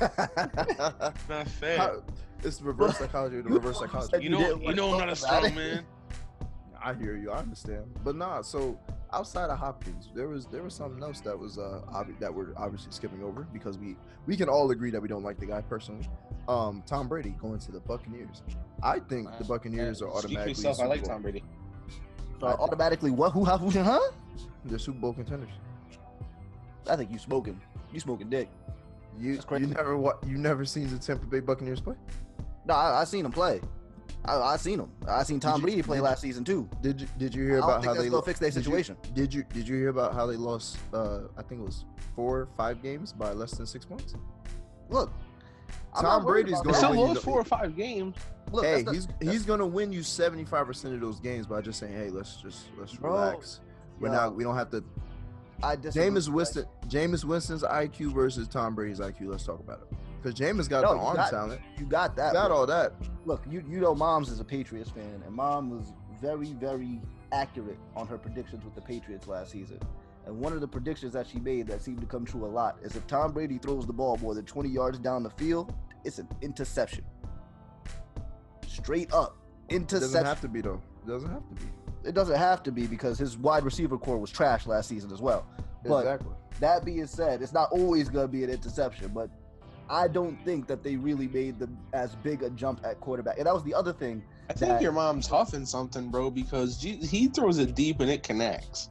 Not 0.00 1.48
fair. 1.48 1.78
How- 1.78 2.02
it's 2.42 2.60
reverse 2.60 2.98
psychology. 2.98 3.40
The 3.40 3.48
reverse 3.48 3.78
psychology. 3.78 4.16
You 4.18 4.22
you 4.22 4.28
know, 4.30 4.38
didn't 4.38 4.62
you 4.62 4.74
know 4.74 4.92
I'm 4.92 4.98
not 4.98 5.08
a 5.10 5.16
strong 5.16 5.54
man. 5.54 5.84
I 6.82 6.94
hear 6.94 7.16
you. 7.16 7.30
I 7.30 7.38
understand. 7.38 7.84
But 8.04 8.16
nah, 8.16 8.42
so 8.42 8.78
outside 9.12 9.50
of 9.50 9.58
Hopkins, 9.58 10.10
there 10.14 10.28
was 10.28 10.46
there 10.46 10.62
was 10.62 10.74
something 10.74 11.02
else 11.02 11.20
that 11.20 11.38
was 11.38 11.58
uh 11.58 11.80
obvi- 11.92 12.18
that 12.20 12.32
we're 12.32 12.48
obviously 12.56 12.92
skipping 12.92 13.22
over 13.22 13.46
because 13.52 13.78
we 13.78 13.96
we 14.26 14.36
can 14.36 14.48
all 14.48 14.70
agree 14.70 14.90
that 14.90 15.00
we 15.00 15.08
don't 15.08 15.22
like 15.22 15.38
the 15.38 15.46
guy 15.46 15.60
personally. 15.62 16.08
Um, 16.48 16.82
Tom 16.86 17.08
Brady 17.08 17.30
going 17.40 17.58
to 17.60 17.72
the 17.72 17.80
Buccaneers. 17.80 18.42
I 18.82 19.00
think 19.00 19.28
the 19.38 19.44
Buccaneers 19.44 20.00
are 20.02 20.06
Speak 20.06 20.16
automatically. 20.38 20.50
yourself. 20.52 20.76
I 20.76 20.82
Super 20.82 20.88
like 20.88 21.00
Bowl- 21.02 21.10
Tom 21.10 21.22
Brady. 21.22 21.44
So 22.40 22.46
automatically, 22.46 23.10
what? 23.10 23.32
Who? 23.32 23.44
How? 23.44 23.58
Who? 23.58 23.70
Huh? 23.82 24.00
They're 24.64 24.78
Super 24.78 24.98
Bowl 24.98 25.12
contenders. 25.14 25.50
I 26.88 26.96
think 26.96 27.10
you 27.10 27.18
smoking. 27.18 27.60
You 27.92 28.00
smoking 28.00 28.28
dick. 28.28 28.48
You 29.18 29.40
you 29.58 29.66
never 29.66 29.96
what 29.96 30.22
you 30.26 30.36
never 30.36 30.64
seen 30.64 30.88
the 30.90 30.98
Tampa 30.98 31.26
Bay 31.26 31.40
Buccaneers 31.40 31.80
play? 31.80 31.94
No, 32.66 32.74
I, 32.74 33.00
I 33.00 33.04
seen 33.04 33.22
them 33.22 33.32
play. 33.32 33.60
I, 34.24 34.36
I 34.40 34.56
seen 34.56 34.80
him. 34.80 34.90
I 35.08 35.22
seen 35.22 35.38
Tom 35.40 35.60
you- 35.60 35.66
Brady 35.66 35.82
play 35.82 36.00
last 36.00 36.20
season 36.20 36.44
too. 36.44 36.68
Did 36.82 37.00
you 37.02 37.06
did 37.18 37.34
you 37.34 37.42
I 37.44 37.46
hear 37.46 37.56
don't 37.60 37.64
about 37.64 37.74
think 37.82 37.86
how 37.86 37.92
that's 37.94 38.04
they 38.04 38.08
gonna 38.08 38.16
lo- 38.16 38.22
fix 38.22 38.38
their 38.40 38.50
did 38.50 38.56
you- 38.56 38.62
situation. 38.64 38.96
Did 39.14 39.32
you 39.34 39.44
did 39.52 39.68
you 39.68 39.76
hear 39.76 39.88
about 39.88 40.14
how 40.14 40.26
they 40.26 40.36
lost? 40.36 40.78
Uh, 40.92 41.20
I 41.36 41.42
think 41.42 41.60
it 41.60 41.64
was 41.64 41.84
four 42.14 42.40
or 42.40 42.48
five 42.56 42.82
games 42.82 43.12
by 43.12 43.32
less 43.32 43.52
than 43.52 43.66
six 43.66 43.84
points. 43.84 44.14
Look, 44.90 45.12
I'm 45.94 46.02
Tom 46.02 46.20
not 46.22 46.24
worried 46.26 46.46
Brady's 46.46 46.60
gonna 46.60 46.72
that. 46.72 46.76
still 46.78 46.90
win 46.90 46.98
you 47.00 47.06
lost 47.06 47.22
four 47.22 47.40
or 47.40 47.44
five 47.44 47.76
games. 47.76 48.16
Look, 48.52 48.64
hey, 48.64 48.82
that's 48.82 49.06
the- 49.06 49.14
he's 49.20 49.32
he's 49.32 49.42
gonna 49.44 49.66
win 49.66 49.92
you 49.92 50.02
seventy 50.02 50.44
five 50.44 50.66
percent 50.66 50.94
of 50.94 51.00
those 51.00 51.20
games 51.20 51.46
by 51.46 51.60
just 51.60 51.78
saying, 51.78 51.94
hey, 51.94 52.10
let's 52.10 52.36
just 52.36 52.66
let's 52.78 52.94
Bro, 52.94 53.12
relax. 53.12 53.60
We're 54.00 54.08
yo, 54.08 54.14
not 54.14 54.34
we 54.36 54.44
don't 54.44 54.56
have 54.56 54.70
to. 54.70 54.84
I 55.62 55.76
Jameis 55.76 56.28
Winston, 56.28 56.66
Jameis 56.88 57.24
Winston's 57.24 57.62
IQ 57.62 58.12
versus 58.12 58.46
Tom 58.46 58.74
Brady's 58.74 59.00
IQ. 59.00 59.28
Let's 59.28 59.44
talk 59.44 59.58
about 59.60 59.80
it. 59.90 59.96
Because 60.26 60.40
Jameis 60.40 60.68
got 60.68 60.82
No, 60.82 60.94
the 60.94 61.00
arm 61.00 61.16
got- 61.16 61.30
talent. 61.30 61.60
You 61.78 61.86
got 61.86 62.16
that. 62.16 62.32
got 62.32 62.48
bro. 62.48 62.56
all 62.58 62.66
that. 62.66 62.94
Look, 63.26 63.44
you 63.48 63.62
you 63.68 63.78
know, 63.78 63.94
mom's 63.94 64.28
is 64.28 64.40
a 64.40 64.44
Patriots 64.44 64.90
fan, 64.90 65.22
and 65.24 65.32
mom 65.32 65.70
was 65.70 65.92
very 66.20 66.52
very 66.54 67.00
accurate 67.30 67.78
on 67.94 68.08
her 68.08 68.18
predictions 68.18 68.64
with 68.64 68.74
the 68.74 68.80
Patriots 68.80 69.28
last 69.28 69.52
season. 69.52 69.78
And 70.24 70.36
one 70.40 70.52
of 70.52 70.60
the 70.60 70.66
predictions 70.66 71.12
that 71.12 71.28
she 71.28 71.38
made 71.38 71.68
that 71.68 71.80
seemed 71.80 72.00
to 72.00 72.06
come 72.06 72.24
true 72.24 72.44
a 72.44 72.48
lot 72.48 72.78
is 72.82 72.96
if 72.96 73.06
Tom 73.06 73.30
Brady 73.30 73.58
throws 73.58 73.86
the 73.86 73.92
ball 73.92 74.16
more 74.16 74.34
than 74.34 74.44
20 74.44 74.68
yards 74.68 74.98
down 74.98 75.22
the 75.22 75.30
field, 75.30 75.72
it's 76.04 76.18
an 76.18 76.26
interception. 76.42 77.04
Straight 78.66 79.12
up 79.12 79.36
Interception. 79.68 79.96
It 79.96 80.00
doesn't 80.00 80.24
have 80.26 80.40
to 80.40 80.48
be 80.48 80.60
though. 80.60 80.82
It 81.04 81.08
doesn't 81.08 81.30
have 81.30 81.48
to 81.48 81.54
be. 81.54 81.70
it 82.08 82.14
doesn't 82.14 82.36
have 82.36 82.62
to 82.64 82.72
be 82.72 82.88
because 82.88 83.16
his 83.16 83.38
wide 83.38 83.62
receiver 83.64 83.96
core 83.96 84.18
was 84.18 84.32
trash 84.32 84.66
last 84.66 84.88
season 84.88 85.12
as 85.12 85.20
well. 85.22 85.46
But 85.84 85.98
exactly. 86.00 86.32
that 86.58 86.84
being 86.84 87.06
said, 87.06 87.42
it's 87.42 87.52
not 87.52 87.70
always 87.70 88.08
going 88.08 88.26
to 88.26 88.32
be 88.32 88.42
an 88.42 88.50
interception, 88.50 89.12
but 89.14 89.30
I 89.88 90.08
don't 90.08 90.36
think 90.44 90.66
that 90.66 90.82
they 90.82 90.96
really 90.96 91.28
made 91.28 91.58
the 91.58 91.68
as 91.92 92.14
big 92.16 92.42
a 92.42 92.50
jump 92.50 92.80
at 92.84 93.00
quarterback. 93.00 93.38
And 93.38 93.46
that 93.46 93.54
was 93.54 93.62
the 93.62 93.74
other 93.74 93.92
thing. 93.92 94.22
I 94.50 94.52
think 94.52 94.72
That- 94.72 94.82
your 94.82 94.92
mom's 94.92 95.26
huffing 95.26 95.64
something, 95.66 96.10
bro, 96.10 96.30
because 96.30 96.80
he 96.80 97.28
throws 97.28 97.58
it 97.58 97.74
deep 97.74 98.00
and 98.00 98.10
it 98.10 98.22
connects. 98.22 98.88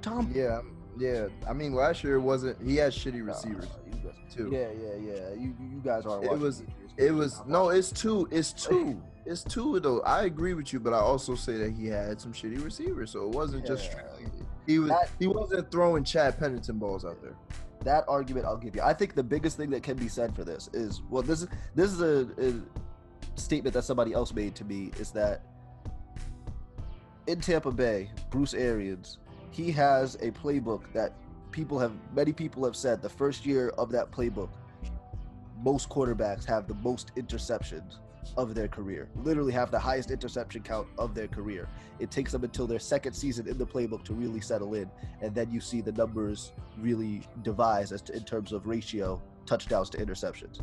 Tom. 0.00 0.30
Yeah, 0.34 0.60
yeah. 0.98 1.26
I 1.48 1.52
mean, 1.52 1.74
last 1.74 2.02
year 2.02 2.16
it 2.16 2.20
wasn't. 2.20 2.60
He 2.62 2.76
had 2.76 2.92
shitty 2.92 3.24
receivers 3.26 3.68
you 3.86 3.98
guys- 4.10 4.34
too. 4.34 4.50
Yeah, 4.52 4.68
yeah, 4.80 4.94
yeah. 5.14 5.34
You 5.34 5.54
you 5.60 5.80
guys 5.84 6.06
are. 6.06 6.22
It 6.24 6.38
was- 6.38 6.62
It 6.98 7.10
was 7.12 7.40
no. 7.46 7.70
It's 7.70 7.90
two. 7.90 8.28
It's 8.30 8.52
two. 8.52 9.00
It's 9.24 9.42
two 9.44 9.80
though. 9.80 10.00
I 10.02 10.24
agree 10.24 10.52
with 10.54 10.72
you, 10.72 10.80
but 10.80 10.92
I 10.92 10.98
also 10.98 11.34
say 11.34 11.56
that 11.58 11.70
he 11.72 11.86
had 11.86 12.20
some 12.20 12.32
shitty 12.32 12.62
receivers, 12.62 13.10
so 13.12 13.24
it 13.24 13.30
wasn't 13.34 13.64
just 13.66 13.84
Yeah. 13.84 13.90
strictly. 13.92 14.26
He 14.66 14.78
was. 14.78 14.90
That- 14.90 15.08
he 15.18 15.26
wasn't 15.26 15.70
throwing 15.70 16.04
Chad 16.04 16.38
Pennington 16.38 16.78
balls 16.78 17.04
out 17.04 17.20
there. 17.22 17.34
That 17.84 18.04
argument. 18.08 18.46
I'll 18.46 18.56
give 18.56 18.74
you. 18.74 18.82
I 18.82 18.92
think 18.92 19.14
the 19.14 19.22
biggest 19.22 19.56
thing 19.56 19.70
that 19.70 19.82
can 19.82 19.96
be 19.96 20.08
said 20.08 20.34
for 20.34 20.44
this 20.44 20.68
is 20.72 21.02
well, 21.08 21.22
this 21.22 21.42
is 21.42 21.48
this 21.74 21.92
is 21.92 22.00
a, 22.00 22.28
a 22.38 22.54
statement 23.38 23.74
that 23.74 23.82
somebody 23.82 24.12
else 24.12 24.32
made 24.32 24.54
to 24.56 24.64
me 24.64 24.90
is 24.98 25.10
that 25.12 25.42
in 27.26 27.40
Tampa 27.40 27.70
Bay, 27.70 28.10
Bruce 28.30 28.54
Arians, 28.54 29.18
he 29.50 29.70
has 29.72 30.16
a 30.16 30.30
playbook 30.30 30.92
that 30.92 31.12
people 31.50 31.78
have 31.78 31.92
many 32.14 32.32
people 32.32 32.64
have 32.64 32.76
said 32.76 33.02
the 33.02 33.08
first 33.08 33.46
year 33.46 33.70
of 33.70 33.90
that 33.92 34.10
playbook, 34.10 34.50
most 35.62 35.88
quarterbacks 35.88 36.44
have 36.44 36.66
the 36.66 36.74
most 36.74 37.14
interceptions 37.16 37.98
of 38.36 38.54
their 38.54 38.68
career. 38.68 39.08
Literally 39.16 39.52
have 39.52 39.70
the 39.70 39.78
highest 39.78 40.10
interception 40.10 40.62
count 40.62 40.86
of 40.98 41.14
their 41.14 41.28
career. 41.28 41.68
It 41.98 42.10
takes 42.10 42.32
them 42.32 42.44
until 42.44 42.66
their 42.66 42.78
second 42.78 43.12
season 43.12 43.46
in 43.48 43.58
the 43.58 43.66
playbook 43.66 44.04
to 44.04 44.14
really 44.14 44.40
settle 44.40 44.74
in, 44.74 44.90
and 45.20 45.34
then 45.34 45.50
you 45.50 45.60
see 45.60 45.80
the 45.80 45.92
numbers 45.92 46.52
really 46.78 47.22
devise 47.42 47.92
as 47.92 48.02
to, 48.02 48.16
in 48.16 48.24
terms 48.24 48.52
of 48.52 48.66
ratio 48.66 49.20
touchdowns 49.46 49.90
to 49.90 49.98
interceptions. 49.98 50.60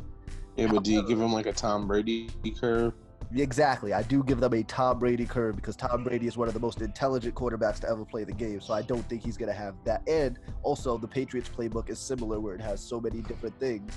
Yeah, 0.56 0.68
but 0.68 0.84
do 0.84 0.94
you 0.94 1.08
give 1.08 1.20
him 1.20 1.32
like 1.32 1.46
a 1.46 1.54
Tom 1.54 1.88
Brady 1.88 2.30
curve? 2.60 2.94
Exactly. 3.36 3.94
I 3.94 4.02
do 4.02 4.24
give 4.24 4.40
them 4.40 4.54
a 4.54 4.64
Tom 4.64 4.98
Brady 4.98 5.26
curve 5.26 5.56
because 5.56 5.76
Tom 5.76 6.04
Brady 6.04 6.26
is 6.26 6.36
one 6.36 6.48
of 6.48 6.54
the 6.56 6.60
most 6.60 6.82
intelligent 6.82 7.36
quarterbacks 7.36 7.80
to 7.82 7.90
ever 7.90 8.04
play 8.04 8.24
the 8.24 8.34
game. 8.34 8.60
So 8.60 8.74
I 8.74 8.82
don't 8.82 9.08
think 9.08 9.24
he's 9.24 9.38
going 9.38 9.50
to 9.52 9.58
have 9.58 9.76
that. 9.86 10.02
And 10.08 10.40
also, 10.64 10.98
the 10.98 11.08
Patriots 11.08 11.50
playbook 11.50 11.90
is 11.90 12.00
similar 12.00 12.40
where 12.40 12.56
it 12.56 12.62
has 12.62 12.82
so 12.82 13.00
many 13.00 13.22
different 13.22 13.58
things. 13.60 13.94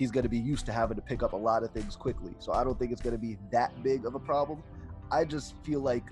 He's 0.00 0.10
going 0.10 0.22
to 0.22 0.30
be 0.30 0.38
used 0.38 0.64
to 0.64 0.72
having 0.72 0.96
to 0.96 1.02
pick 1.02 1.22
up 1.22 1.34
a 1.34 1.36
lot 1.36 1.62
of 1.62 1.72
things 1.72 1.94
quickly. 1.94 2.34
So 2.38 2.54
I 2.54 2.64
don't 2.64 2.78
think 2.78 2.90
it's 2.90 3.02
going 3.02 3.14
to 3.14 3.20
be 3.20 3.36
that 3.52 3.82
big 3.82 4.06
of 4.06 4.14
a 4.14 4.18
problem. 4.18 4.62
I 5.10 5.26
just 5.26 5.54
feel 5.62 5.80
like 5.80 6.04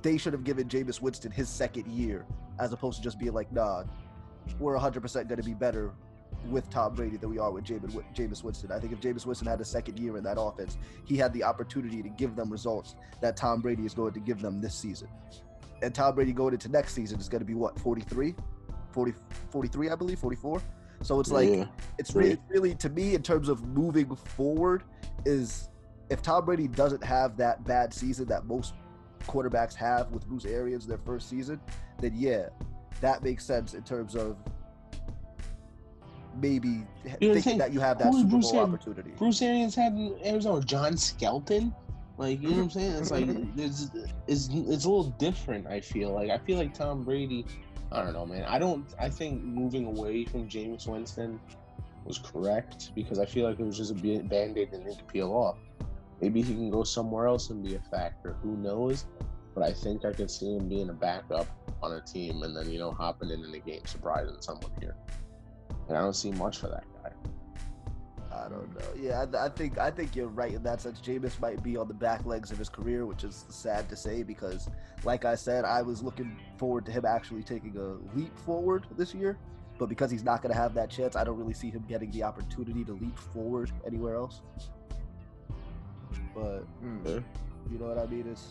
they 0.00 0.16
should 0.16 0.32
have 0.32 0.44
given 0.44 0.66
Jameis 0.66 0.98
Winston 1.02 1.30
his 1.30 1.50
second 1.50 1.86
year 1.88 2.24
as 2.58 2.72
opposed 2.72 2.96
to 2.96 3.02
just 3.02 3.18
being 3.18 3.34
like, 3.34 3.52
nah, 3.52 3.84
we're 4.58 4.78
100% 4.78 5.12
going 5.12 5.28
to 5.28 5.42
be 5.42 5.52
better 5.52 5.92
with 6.48 6.70
Tom 6.70 6.94
Brady 6.94 7.18
than 7.18 7.28
we 7.28 7.38
are 7.38 7.50
with 7.50 7.64
Jameis, 7.64 8.42
Winston. 8.42 8.72
I 8.72 8.78
think 8.78 8.94
if 8.94 9.00
Jameis 9.02 9.26
Winston 9.26 9.46
had 9.46 9.60
a 9.60 9.64
second 9.66 9.98
year 9.98 10.16
in 10.16 10.24
that 10.24 10.40
offense, 10.40 10.78
he 11.04 11.18
had 11.18 11.34
the 11.34 11.44
opportunity 11.44 12.02
to 12.02 12.08
give 12.08 12.34
them 12.34 12.50
results 12.50 12.94
that 13.20 13.36
Tom 13.36 13.60
Brady 13.60 13.84
is 13.84 13.92
going 13.92 14.14
to 14.14 14.20
give 14.20 14.40
them 14.40 14.58
this 14.58 14.74
season. 14.74 15.08
And 15.82 15.94
Tom 15.94 16.14
Brady 16.14 16.32
going 16.32 16.54
into 16.54 16.70
next 16.70 16.94
season 16.94 17.20
is 17.20 17.28
going 17.28 17.40
to 17.42 17.46
be 17.46 17.52
what, 17.52 17.78
43? 17.78 18.34
40, 18.92 19.12
43, 19.50 19.90
I 19.90 19.94
believe, 19.96 20.18
44? 20.18 20.62
So 21.02 21.18
it's 21.20 21.30
like, 21.30 21.48
Yeah. 21.50 21.64
it's 21.98 22.14
really, 22.14 22.38
really, 22.48 22.74
to 22.76 22.88
me, 22.90 23.14
in 23.14 23.22
terms 23.22 23.48
of 23.48 23.64
moving 23.66 24.14
forward, 24.14 24.82
is 25.24 25.70
if 26.10 26.20
Tom 26.22 26.44
Brady 26.44 26.68
doesn't 26.68 27.02
have 27.02 27.36
that 27.38 27.64
bad 27.64 27.94
season 27.94 28.26
that 28.26 28.44
most 28.46 28.74
quarterbacks 29.22 29.74
have 29.74 30.10
with 30.10 30.26
Bruce 30.26 30.44
Arians 30.44 30.86
their 30.86 30.98
first 30.98 31.28
season, 31.28 31.60
then 31.98 32.12
yeah, 32.14 32.48
that 33.00 33.22
makes 33.22 33.44
sense 33.44 33.74
in 33.74 33.82
terms 33.82 34.14
of 34.14 34.36
maybe 36.40 36.68
You 36.68 37.32
thinking 37.32 37.42
think- 37.42 37.58
that 37.58 37.72
you 37.72 37.80
have 37.80 37.98
that 37.98 38.08
who 38.12 38.18
Super 38.18 38.30
Bruce 38.30 38.50
Bowl 38.50 38.60
have- 38.60 38.68
opportunity. 38.74 39.10
Bruce 39.18 39.42
Arians 39.42 39.74
had 39.74 39.92
in 39.94 40.14
Arizona 40.24 40.60
John 40.64 40.96
Skelton. 40.96 41.74
Like 42.18 42.40
you 42.42 42.50
know 42.50 42.56
what 42.56 42.62
I'm 42.64 42.70
saying? 42.80 42.92
It's 42.92 43.10
like 43.10 43.26
it's, 43.56 43.90
it's 44.26 44.48
it's 44.52 44.84
a 44.84 44.88
little 44.90 45.14
different. 45.18 45.66
I 45.66 45.80
feel 45.80 46.10
like 46.12 46.30
I 46.30 46.38
feel 46.38 46.58
like 46.58 46.74
Tom 46.74 47.02
Brady. 47.02 47.46
I 47.92 48.02
don't 48.02 48.12
know, 48.12 48.26
man. 48.26 48.44
I 48.44 48.58
don't. 48.58 48.86
I 48.98 49.08
think 49.08 49.42
moving 49.42 49.86
away 49.86 50.24
from 50.24 50.48
Jameis 50.48 50.86
Winston 50.86 51.40
was 52.04 52.18
correct 52.18 52.92
because 52.94 53.18
I 53.18 53.26
feel 53.26 53.48
like 53.48 53.58
it 53.58 53.64
was 53.64 53.76
just 53.76 53.90
a 53.90 53.94
band 53.94 54.32
aid 54.32 54.70
that 54.70 54.78
needed 54.78 54.98
to 54.98 55.04
peel 55.04 55.32
off. 55.32 55.58
Maybe 56.20 56.42
he 56.42 56.54
can 56.54 56.70
go 56.70 56.84
somewhere 56.84 57.26
else 57.26 57.50
and 57.50 57.64
be 57.64 57.74
a 57.74 57.80
factor. 57.90 58.36
Who 58.42 58.56
knows? 58.56 59.06
But 59.54 59.64
I 59.64 59.72
think 59.72 60.04
I 60.04 60.12
could 60.12 60.30
see 60.30 60.54
him 60.54 60.68
being 60.68 60.90
a 60.90 60.92
backup 60.92 61.46
on 61.82 61.92
a 61.92 62.00
team 62.00 62.42
and 62.42 62.56
then 62.56 62.70
you 62.70 62.78
know 62.78 62.92
hopping 62.92 63.30
in 63.30 63.44
in 63.44 63.50
the 63.50 63.58
game, 63.58 63.84
surprising 63.86 64.36
someone 64.40 64.70
here. 64.80 64.94
And 65.88 65.96
I 65.96 66.00
don't 66.00 66.14
see 66.14 66.30
much 66.32 66.58
for 66.58 66.68
that 66.68 66.84
guy. 67.02 67.10
I 68.32 68.48
don't 68.48 68.72
know. 68.74 68.86
Yeah, 68.96 69.24
I, 69.34 69.46
I 69.46 69.48
think 69.48 69.78
I 69.78 69.90
think 69.90 70.14
you're 70.14 70.28
right 70.28 70.52
in 70.52 70.62
that 70.62 70.80
sense. 70.80 71.00
Jameis 71.00 71.40
might 71.40 71.62
be 71.62 71.76
on 71.76 71.88
the 71.88 71.94
back 71.94 72.24
legs 72.24 72.50
of 72.52 72.58
his 72.58 72.68
career, 72.68 73.04
which 73.04 73.24
is 73.24 73.44
sad 73.48 73.88
to 73.88 73.96
say 73.96 74.22
because, 74.22 74.68
like 75.04 75.24
I 75.24 75.34
said, 75.34 75.64
I 75.64 75.82
was 75.82 76.02
looking 76.02 76.36
forward 76.56 76.86
to 76.86 76.92
him 76.92 77.04
actually 77.04 77.42
taking 77.42 77.76
a 77.76 78.16
leap 78.16 78.36
forward 78.38 78.86
this 78.96 79.14
year. 79.14 79.36
But 79.78 79.88
because 79.88 80.10
he's 80.10 80.22
not 80.22 80.42
going 80.42 80.54
to 80.54 80.60
have 80.60 80.74
that 80.74 80.90
chance, 80.90 81.16
I 81.16 81.24
don't 81.24 81.38
really 81.38 81.54
see 81.54 81.70
him 81.70 81.82
getting 81.88 82.10
the 82.10 82.22
opportunity 82.22 82.84
to 82.84 82.92
leap 82.92 83.18
forward 83.18 83.72
anywhere 83.86 84.14
else. 84.14 84.42
But 86.34 86.60
Hmm. 86.80 87.06
You 87.70 87.78
know 87.78 87.86
what 87.86 87.98
I 87.98 88.06
mean? 88.06 88.26
It's 88.30 88.46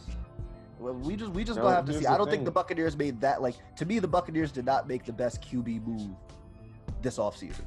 well, 0.79 0.93
we 0.93 1.15
just 1.15 1.31
we 1.31 1.43
just 1.43 1.57
No, 1.57 1.63
gonna 1.63 1.75
have 1.75 1.86
to 1.86 1.93
see. 1.93 2.05
I 2.05 2.17
don't 2.17 2.29
think 2.29 2.45
the 2.45 2.51
Buccaneers 2.51 2.98
made 2.98 3.19
that 3.21 3.41
like 3.41 3.55
to 3.77 3.86
me. 3.86 4.00
The 4.00 4.07
Buccaneers 4.07 4.51
did 4.51 4.65
not 4.65 4.88
make 4.88 5.05
the 5.05 5.13
best 5.13 5.41
QB 5.41 5.86
move 5.86 6.09
this 7.01 7.17
offseason. 7.17 7.65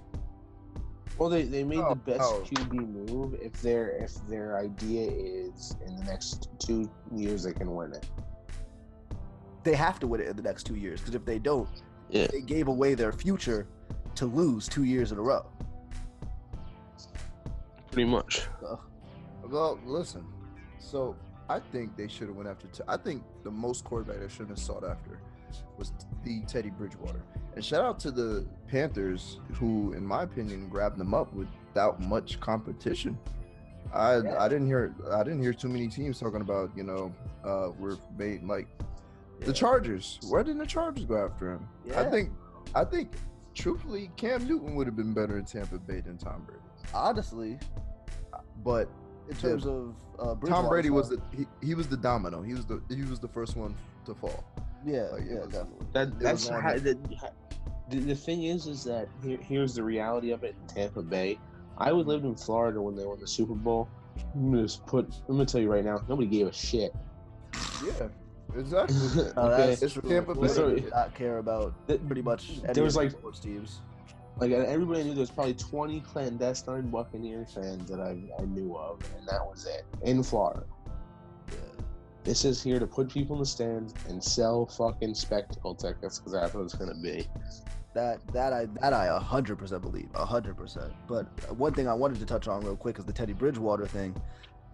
Well, 1.23 1.31
they, 1.31 1.45
they 1.45 1.63
made 1.63 1.79
Oh, 1.79 1.91
the 1.91 1.95
best 1.95 2.21
oh. 2.21 2.43
QB 2.51 3.09
move 3.09 3.35
if 3.41 3.53
their 3.63 3.91
if 3.91 4.13
their 4.27 4.59
idea 4.59 5.09
is 5.09 5.77
in 5.87 5.95
the 5.95 6.03
next 6.03 6.49
two 6.59 6.91
years 7.15 7.45
they 7.45 7.53
can 7.53 7.73
win 7.77 7.93
it. 7.93 8.11
They 9.63 9.77
have 9.77 10.01
to 10.01 10.09
win 10.09 10.21
it 10.21 10.27
in 10.27 10.35
the 10.37 10.43
next 10.43 10.65
two 10.65 10.75
years 10.75 10.99
because 10.99 11.15
if 11.15 11.25
they 11.25 11.39
don't, 11.39 11.69
Yeah. 12.11 12.27
they 12.27 12.41
gave 12.41 12.67
away 12.67 12.95
their 12.95 13.13
future 13.13 13.69
to 14.17 14.27
lose 14.27 14.67
two 14.67 14.83
years 14.83 15.13
in 15.13 15.19
a 15.19 15.23
row. 15.23 15.47
Pretty 17.93 18.11
much. 18.11 18.49
So, 18.61 18.81
Well, 19.49 19.79
listen. 19.87 20.27
So 20.81 21.15
I 21.49 21.61
think 21.61 21.97
they 21.97 22.09
should 22.09 22.27
have 22.27 22.37
went 22.37 22.49
after. 22.49 22.67
T- 22.67 22.83
I 22.89 22.97
think 22.97 23.23
the 23.45 23.51
most 23.53 23.85
quarterback 23.85 24.19
they 24.19 24.29
should 24.29 24.49
have 24.49 24.59
sought 24.59 24.83
after 24.83 25.21
was 25.79 25.93
the 26.25 26.41
Teddy 26.43 26.71
Bridgewater. 26.71 27.23
And 27.55 27.65
shout 27.65 27.85
out 27.85 27.99
to 28.01 28.11
the 28.11 28.47
Panthers, 28.69 29.39
who, 29.55 29.93
in 29.93 30.07
my 30.07 30.23
opinion, 30.23 30.69
grabbed 30.69 30.99
them 30.99 31.13
up 31.15 31.33
without 31.35 32.01
much 32.01 32.41
competition. 32.41 33.19
I 33.93 34.19
Yeah. 34.19 34.43
I 34.43 34.49
didn't 34.49 34.67
hear 34.67 34.95
I 35.11 35.23
didn't 35.23 35.43
hear 35.43 35.53
too 35.53 35.69
many 35.69 35.89
teams 35.89 36.19
talking 36.19 36.41
about 36.41 36.71
you 36.75 36.83
know 36.83 37.13
uh 37.45 37.71
we're 37.79 37.99
made 38.17 38.43
like 38.43 38.67
the 39.41 39.53
Chargers. 39.53 40.19
Why 40.29 40.43
didn't 40.43 40.59
the 40.59 40.67
Chargers 40.67 41.05
go 41.05 41.23
after 41.23 41.53
him? 41.53 41.69
Yeah. 41.85 42.01
I 42.01 42.11
think 42.11 42.31
I 42.75 42.85
think 42.85 43.13
truthfully 43.55 44.11
Cam 44.17 44.47
Newton 44.47 44.75
would 44.77 44.87
have 44.87 44.97
been 44.97 45.13
better 45.13 45.37
in 45.37 45.45
Tampa 45.45 45.79
Bay 45.79 46.01
than 46.01 46.17
Tom 46.17 46.43
Brady. 46.47 46.63
honestly, 46.95 47.59
But 48.65 48.89
in 49.29 49.37
terms 49.37 49.67
of 49.67 49.95
uh, 50.19 50.35
Tom 50.47 50.69
Brady 50.69 50.89
was 50.91 51.11
the 51.11 51.21
he, 51.37 51.47
he 51.61 51.75
was 51.75 51.89
the 51.89 51.97
domino. 51.97 52.41
He 52.43 52.55
was 52.55 52.65
the 52.65 52.81
he 52.89 53.03
was 53.03 53.21
the 53.21 53.29
first 53.29 53.57
one 53.57 53.75
to 54.07 54.15
fall. 54.15 54.45
Yeah 54.85 55.03
like, 55.13 55.23
yeah 55.29 55.41
was- 55.41 55.49
definitely. 55.49 55.87
That 55.93 56.19
that's 56.21 56.49
how, 56.49 56.73
the, 56.75 56.99
the 57.91 57.99
the 58.01 58.15
thing 58.15 58.45
is 58.45 58.67
is 58.67 58.85
that 58.85 59.09
here, 59.23 59.39
here's 59.39 59.75
the 59.75 59.83
reality 59.83 60.31
of 60.31 60.43
it 60.45 60.55
in 60.61 60.67
Tampa 60.75 61.03
Bay. 61.03 61.39
I 61.79 61.93
would 61.93 62.07
lived 62.07 62.25
in 62.25 62.35
Florida 62.37 62.81
when 62.81 62.95
they 62.97 63.05
won 63.05 63.19
the 63.21 63.27
Super 63.27 63.55
Bowl. 63.55 63.89
I'm 64.35 64.51
gonna 64.51 64.63
just 64.63 64.85
put. 64.87 65.07
I'm 65.29 65.35
gonna 65.37 65.47
tell 65.47 65.61
you 65.61 65.71
right 65.71 65.85
now, 65.85 66.03
nobody 66.09 66.29
gave 66.29 66.47
a 66.47 66.53
shit. 66.53 66.95
Yeah, 67.85 68.09
exactly. 68.57 68.97
Oh, 69.37 69.49
okay, 69.51 69.67
that's 69.67 69.83
It's. 69.83 69.95
Tampa 69.95 70.35
Florida 70.35 70.75
Bay. 70.75 70.81
did 70.83 70.91
not 70.91 71.15
care 71.15 71.39
about 71.39 71.75
Th- 71.89 72.01
pretty 72.07 72.23
much 72.23 72.51
any 72.65 72.73
there 72.75 72.85
was 72.85 72.97
of 72.97 73.03
like 73.03 73.11
sports 73.13 73.41
teams. 73.41 73.81
like 74.39 74.53
uh, 74.53 74.57
everybody 74.57 75.03
knew 75.05 75.15
there 75.15 75.21
was 75.21 75.31
probably 75.31 75.55
20 75.55 76.01
clandestine 76.01 76.89
Buccaneer 76.91 77.47
fans 77.47 77.89
that 77.91 78.01
I, 78.01 78.17
I 78.41 78.45
knew 78.47 78.77
of, 78.77 79.01
and 79.19 79.27
that 79.29 79.41
was 79.45 79.67
it 79.67 79.85
in 80.03 80.23
Florida. 80.23 80.65
Yeah. 82.25 82.29
This 82.29 82.45
is 82.45 82.63
here 82.63 82.79
to 82.79 82.87
put 82.87 83.09
people 83.09 83.37
in 83.37 83.41
the 83.41 83.47
stands 83.47 83.95
and 84.09 84.23
sell 84.23 84.67
fucking 84.67 85.15
spectacle 85.15 85.75
tickets 85.75 86.19
because 86.19 86.33
that's 86.33 86.55
what 86.55 86.63
it's 86.65 86.75
gonna 86.75 86.95
be. 86.95 87.27
That 87.95 88.27
that 88.29 88.53
I 88.53 88.67
that 88.81 88.93
I 88.93 89.07
a 89.07 89.19
hundred 89.19 89.59
percent 89.59 89.83
believe, 89.83 90.09
a 90.15 90.25
hundred 90.25 90.57
percent. 90.57 90.93
But 91.07 91.27
one 91.57 91.75
thing 91.75 91.89
I 91.89 91.95
wanted 91.95 92.19
to 92.21 92.27
touch 92.27 92.49
on 92.49 92.63
real 92.63 92.77
quick 92.77 92.99
is 92.99 93.05
the 93.05 93.13
Teddy 93.13 93.33
Bridgewater 93.33 93.87
thing. 93.87 94.15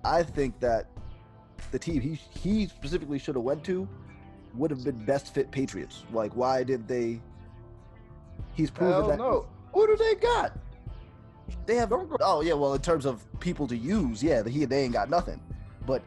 I 0.05 0.23
think 0.23 0.61
that 0.61 0.87
the 1.73 1.79
team 1.79 2.01
he 2.01 2.15
he 2.15 2.67
specifically 2.67 3.19
should 3.19 3.35
have 3.35 3.45
went 3.45 3.65
to 3.65 3.89
would 4.55 4.71
have 4.71 4.85
been 4.85 5.05
best 5.05 5.35
fit 5.35 5.51
Patriots. 5.51 6.05
Like 6.13 6.33
why 6.37 6.63
did 6.63 6.87
they? 6.87 7.21
He's 8.55 8.71
proven 8.71 8.93
that. 8.95 9.01
Hell 9.01 9.09
that 9.09 9.19
no. 9.19 9.47
Who 9.73 9.87
do 9.87 9.97
they 9.97 10.15
got? 10.15 10.53
they 11.67 11.77
have. 11.77 11.91
Don't 11.91 12.09
go- 12.09 12.17
Oh 12.21 12.41
yeah, 12.43 12.55
well 12.55 12.75
in 12.75 12.83
terms 12.83 13.05
of 13.07 13.25
people 13.41 13.67
to 13.69 13.77
use, 13.77 14.23
yeah, 14.23 14.47
he 14.47 14.65
they 14.65 14.85
ain't 14.85 14.93
got 14.93 15.11
nothing. 15.11 15.41
But 15.87 16.03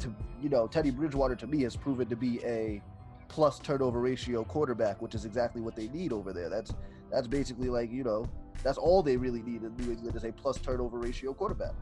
to 0.00 0.14
you 0.44 0.50
know, 0.50 0.66
Teddy 0.66 0.90
Bridgewater 0.90 1.34
to 1.36 1.46
me 1.46 1.62
has 1.62 1.74
proven 1.74 2.06
to 2.10 2.16
be 2.16 2.38
a 2.44 2.82
plus 3.28 3.58
turnover 3.58 3.98
ratio 3.98 4.44
quarterback, 4.44 5.00
which 5.00 5.14
is 5.14 5.24
exactly 5.24 5.62
what 5.62 5.74
they 5.74 5.88
need 5.88 6.12
over 6.12 6.34
there. 6.34 6.50
That's 6.50 6.74
that's 7.10 7.26
basically 7.26 7.70
like 7.70 7.90
you 7.90 8.04
know 8.04 8.28
that's 8.62 8.76
all 8.76 9.02
they 9.02 9.16
really 9.16 9.40
need 9.40 9.62
in 9.62 9.74
New 9.78 9.90
England 9.90 10.14
is 10.14 10.24
a 10.24 10.32
plus 10.32 10.58
turnover 10.58 10.98
ratio 10.98 11.32
quarterback. 11.32 11.72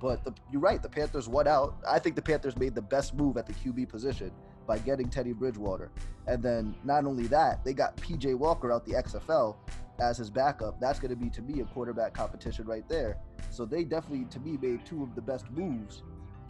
But 0.00 0.22
the, 0.24 0.34
you're 0.52 0.60
right, 0.60 0.82
the 0.82 0.90
Panthers 0.90 1.26
won 1.26 1.48
out. 1.48 1.76
I 1.88 1.98
think 1.98 2.16
the 2.16 2.22
Panthers 2.22 2.54
made 2.58 2.74
the 2.74 2.82
best 2.82 3.14
move 3.14 3.38
at 3.38 3.46
the 3.46 3.54
QB 3.54 3.88
position 3.88 4.30
by 4.66 4.78
getting 4.78 5.08
Teddy 5.08 5.32
Bridgewater, 5.32 5.90
and 6.26 6.42
then 6.42 6.74
not 6.84 7.06
only 7.06 7.26
that, 7.28 7.64
they 7.64 7.72
got 7.72 7.96
PJ 7.96 8.34
Walker 8.34 8.72
out 8.72 8.84
the 8.84 8.92
XFL 8.92 9.56
as 10.00 10.18
his 10.18 10.28
backup. 10.28 10.78
That's 10.82 10.98
going 10.98 11.10
to 11.10 11.16
be 11.16 11.30
to 11.30 11.40
me 11.40 11.62
a 11.62 11.64
quarterback 11.64 12.12
competition 12.12 12.66
right 12.66 12.86
there. 12.90 13.16
So 13.48 13.64
they 13.64 13.84
definitely 13.84 14.26
to 14.26 14.40
me 14.40 14.58
made 14.60 14.84
two 14.84 15.02
of 15.02 15.14
the 15.14 15.22
best 15.22 15.50
moves 15.50 16.02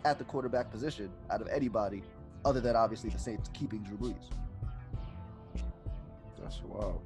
at 0.06 0.18
the 0.18 0.24
quarterback 0.24 0.70
position 0.70 1.10
out 1.30 1.40
of 1.42 1.48
anybody, 1.48 2.02
other 2.44 2.60
than 2.60 2.76
obviously 2.76 3.10
the 3.10 3.18
Saints 3.18 3.50
keeping 3.52 3.80
Drew 3.82 3.96
Brees. 3.96 4.30
That's 6.40 6.62
wild. 6.62 7.02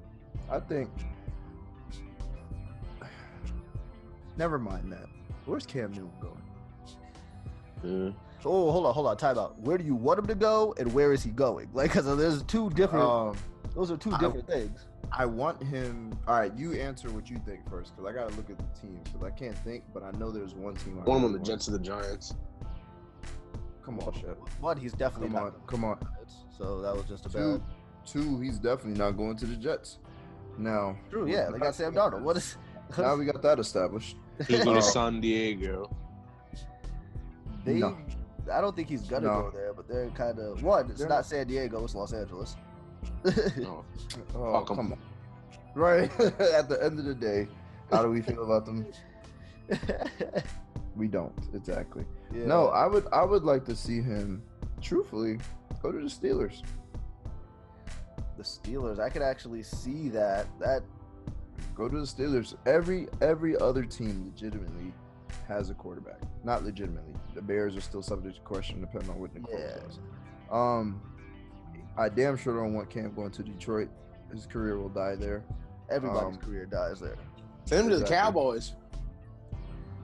I 0.50 0.60
think. 0.60 0.90
Never 4.36 4.58
mind 4.58 4.92
that. 4.92 5.06
Where's 5.46 5.64
Cam 5.66 5.92
Newton 5.92 6.10
going? 6.20 6.42
Yeah. 7.82 8.12
Oh, 8.44 8.70
hold 8.70 8.86
on, 8.86 8.94
hold 8.94 9.06
on, 9.06 9.16
time 9.16 9.38
out. 9.38 9.58
Where 9.60 9.78
do 9.78 9.84
you 9.84 9.94
want 9.94 10.18
him 10.18 10.26
to 10.26 10.34
go, 10.34 10.74
and 10.78 10.92
where 10.92 11.12
is 11.12 11.22
he 11.22 11.30
going? 11.30 11.68
Like, 11.74 11.90
because 11.92 12.04
there's 12.18 12.42
two 12.42 12.68
different. 12.70 13.04
Um, 13.06 13.36
those 13.74 13.90
are 13.90 13.96
two 13.96 14.12
I- 14.12 14.18
different 14.18 14.46
things. 14.46 14.86
I 15.12 15.26
want 15.26 15.60
him. 15.60 16.16
All 16.28 16.38
right, 16.38 16.52
you 16.56 16.74
answer 16.74 17.10
what 17.10 17.28
you 17.28 17.36
think 17.44 17.68
first, 17.68 17.96
because 17.96 18.08
I 18.08 18.14
gotta 18.14 18.34
look 18.36 18.48
at 18.48 18.58
the 18.58 18.80
teams. 18.80 19.08
Because 19.08 19.26
I 19.26 19.30
can't 19.30 19.58
think, 19.58 19.82
but 19.92 20.04
I 20.04 20.12
know 20.12 20.30
there's 20.30 20.54
one 20.54 20.76
team. 20.76 21.00
I 21.00 21.08
One 21.08 21.24
on 21.24 21.32
the 21.32 21.38
Jets 21.40 21.66
or 21.68 21.72
the 21.72 21.80
Giants. 21.80 22.34
Want. 23.86 24.00
Come 24.00 24.00
on, 24.00 24.20
Shep. 24.20 24.38
One, 24.60 24.76
he's 24.76 24.92
definitely 24.92 25.28
Come 25.28 25.44
not. 25.44 25.54
on, 25.54 25.60
come 25.66 25.84
on. 25.84 25.98
So 26.56 26.80
that 26.82 26.94
was 26.94 27.04
just 27.04 27.26
a 27.26 27.28
Two, 27.30 27.58
bad. 27.58 27.62
two. 28.06 28.40
He's 28.40 28.58
definitely 28.58 28.98
not 28.98 29.12
going 29.16 29.36
to 29.36 29.46
the 29.46 29.56
Jets. 29.56 29.98
Now, 30.58 30.96
True, 31.10 31.26
yeah. 31.26 31.48
They 31.50 31.58
got 31.58 31.74
Sam 31.74 31.94
Darnold. 31.94 32.22
What 32.22 32.36
is? 32.36 32.56
now 32.98 33.14
we 33.16 33.24
got 33.24 33.40
that 33.42 33.58
established. 33.58 34.16
He'll 34.48 34.64
go 34.64 34.72
Oh. 34.72 34.74
to 34.74 34.82
San 34.82 35.20
Diego. 35.20 35.90
They, 37.64 37.74
No. 37.74 37.96
I 38.50 38.60
don't 38.62 38.74
think 38.74 38.88
he's 38.88 39.02
gonna 39.02 39.26
No. 39.26 39.42
go 39.42 39.50
there, 39.50 39.72
but 39.74 39.86
they're 39.86 40.08
kind 40.10 40.38
of 40.38 40.62
one. 40.62 40.88
It's 40.90 41.00
They're- 41.00 41.08
not 41.08 41.26
San 41.26 41.46
Diego; 41.46 41.84
it's 41.84 41.94
Los 41.94 42.12
Angeles. 42.14 42.56
No. 43.58 43.84
Oh, 44.34 44.52
Fuck 44.60 44.70
'em. 44.70 44.76
come 44.76 44.92
on. 44.92 44.98
Right. 45.74 46.10
At 46.40 46.68
the 46.68 46.78
end 46.82 46.98
of 46.98 47.04
the 47.04 47.14
day, 47.14 47.48
how 47.92 48.02
do 48.02 48.08
we 48.10 48.22
feel 48.22 48.42
about 48.42 48.64
them? 48.66 48.86
We 50.96 51.08
don't 51.08 51.32
exactly. 51.54 52.04
yeah. 52.32 52.46
No, 52.46 52.68
I 52.68 52.86
would. 52.86 53.06
I 53.12 53.24
would 53.24 53.44
like 53.44 53.64
to 53.66 53.76
see 53.76 54.00
him. 54.02 54.42
Truthfully, 54.82 55.38
go 55.82 55.92
to 55.92 55.98
the 55.98 56.04
Steelers. 56.08 56.62
the 58.36 58.42
Steelers. 58.42 58.98
I 58.98 59.08
could 59.10 59.22
actually 59.22 59.62
see 59.62 60.08
that. 60.10 60.46
That 60.58 60.82
Go 61.74 61.88
to 61.88 61.98
the 62.00 62.04
Steelers. 62.06 62.54
Every 62.66 63.06
every 63.20 63.56
other 63.58 63.84
team 63.84 64.24
legitimately 64.32 64.92
has 65.46 65.70
a 65.70 65.74
quarterback. 65.74 66.20
Not 66.44 66.64
legitimately. 66.64 67.14
The 67.34 67.42
Bears 67.42 67.76
are 67.76 67.80
still 67.80 68.02
subject 68.02 68.36
to 68.36 68.40
question 68.42 68.80
depending 68.80 69.10
on 69.10 69.18
what 69.18 69.32
Nick 69.34 69.44
Foles 69.44 69.58
Yeah. 69.60 69.80
does. 69.84 69.98
Um, 70.50 71.00
I 71.96 72.08
damn 72.08 72.36
sure 72.36 72.54
don't 72.56 72.74
want 72.74 72.88
Cam 72.90 73.12
going 73.14 73.30
to 73.32 73.42
Detroit. 73.42 73.88
His 74.32 74.46
career 74.46 74.78
will 74.78 74.88
die 74.88 75.14
there. 75.16 75.42
everybody's 75.88 76.36
Um, 76.36 76.42
career 76.42 76.66
dies 76.66 77.00
there. 77.00 77.16
Send 77.64 77.86
him 77.86 77.90
to 77.90 77.98
the 77.98 78.06
Cowboys. 78.06 78.74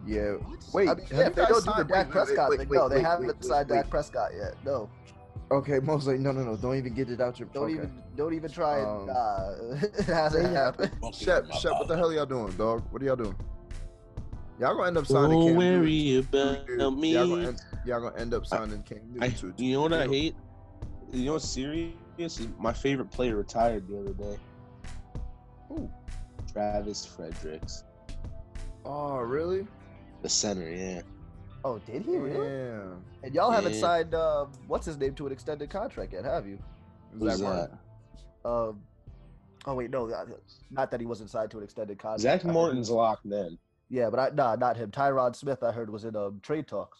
Yeah. 0.06 0.36
Wait, 0.72 0.88
I 0.88 0.94
mean, 0.94 1.06
yeah, 1.10 1.26
if 1.26 1.34
they 1.34 1.42
guys 1.42 1.48
don't 1.48 1.48
do 1.48 1.54
the 1.54 1.60
signed- 1.72 1.88
Dak 1.88 1.90
wait, 1.90 2.06
wait, 2.06 2.10
Prescott 2.12 2.50
wait, 2.50 2.58
thing, 2.60 2.68
wait, 2.68 2.76
no, 2.78 2.88
they 2.88 2.94
wait, 2.96 3.04
haven't 3.04 3.26
wait, 3.26 3.44
signed 3.44 3.68
wait. 3.70 3.76
Dak 3.76 3.90
Prescott 3.90 4.30
yet. 4.36 4.54
No, 4.64 4.88
Okay, 5.50 5.78
Mosley. 5.78 6.18
No, 6.18 6.32
no, 6.32 6.42
no. 6.42 6.56
Don't 6.56 6.76
even 6.76 6.92
get 6.92 7.08
it 7.08 7.20
out 7.20 7.38
your. 7.38 7.48
don't 7.52 7.64
okay. 7.64 7.74
even, 7.74 8.02
don't 8.16 8.34
even 8.34 8.50
try 8.50 8.78
and. 8.78 9.10
Um, 9.10 9.16
uh, 9.16 9.76
it 9.98 10.04
hasn't 10.06 10.52
happened. 10.54 10.90
Shep, 11.14 11.52
Shep, 11.52 11.72
what 11.72 11.86
the 11.86 11.96
hell 11.96 12.12
y'all 12.12 12.26
doing, 12.26 12.50
dog? 12.56 12.82
What 12.90 13.00
are 13.00 13.04
y'all 13.04 13.14
doing? 13.16 13.36
Y'all 14.58 14.74
gonna 14.74 14.88
end 14.88 14.96
up 14.98 15.06
signing 15.06 15.30
Don't 15.38 15.46
Cam 15.48 15.56
Newton. 15.58 15.80
worry 15.82 16.16
about 16.18 16.68
Y'all 16.68 16.90
me. 16.90 17.12
gonna, 17.14 17.46
end, 17.48 17.60
y'all 17.84 18.00
gonna 18.00 18.16
end 18.18 18.34
up 18.34 18.44
signing 18.46 18.82
Cam 18.82 18.98
I, 19.20 19.28
Newton 19.28 19.52
to. 19.54 19.64
you 19.64 19.72
know 19.74 19.82
what 19.82 19.92
I 19.92 20.06
hate? 20.08 20.34
You 21.12 21.26
know 21.26 21.32
what's 21.34 21.48
serious? 21.48 21.92
My 22.58 22.72
favorite 22.72 23.10
player 23.10 23.36
retired 23.36 23.86
the 23.86 24.00
other 24.00 24.14
day. 24.14 24.38
Who? 25.68 25.88
Travis 26.52 27.04
Fredericks, 27.06 27.84
Oh, 28.84 29.18
really? 29.18 29.66
The 30.22 30.28
center. 30.28 30.70
Yeah. 30.70 31.02
Oh, 31.64 31.78
did 31.80 32.02
he 32.02 32.16
really? 32.16 32.46
Yeah. 32.46 32.82
And 33.22 33.34
y'all 33.34 33.50
haven't 33.50 33.74
signed 33.74 34.14
uh, 34.14 34.46
what's 34.66 34.86
his 34.86 34.96
name 34.96 35.14
to 35.16 35.26
an 35.26 35.32
extended 35.32 35.68
contract 35.70 36.12
yet, 36.12 36.24
have 36.24 36.46
you? 36.46 36.58
Who's 37.18 37.38
Zach 37.38 37.70
that? 38.44 38.48
Um, 38.48 38.80
oh 39.66 39.74
wait, 39.74 39.90
no, 39.90 40.08
uh, 40.08 40.24
not 40.70 40.90
that 40.90 41.00
he 41.00 41.06
wasn't 41.06 41.30
signed 41.30 41.50
to 41.50 41.58
an 41.58 41.64
extended 41.64 41.98
contract. 41.98 42.20
Zach 42.20 42.44
Martin's 42.44 42.90
locked 42.90 43.26
in. 43.26 43.58
Yeah, 43.88 44.10
but 44.10 44.18
I 44.18 44.28
nah, 44.34 44.56
not 44.56 44.76
him. 44.76 44.90
Tyron 44.90 45.34
Smith, 45.34 45.62
I 45.62 45.72
heard 45.72 45.90
was 45.90 46.04
in 46.04 46.16
um 46.16 46.40
trade 46.42 46.66
talks. 46.66 46.98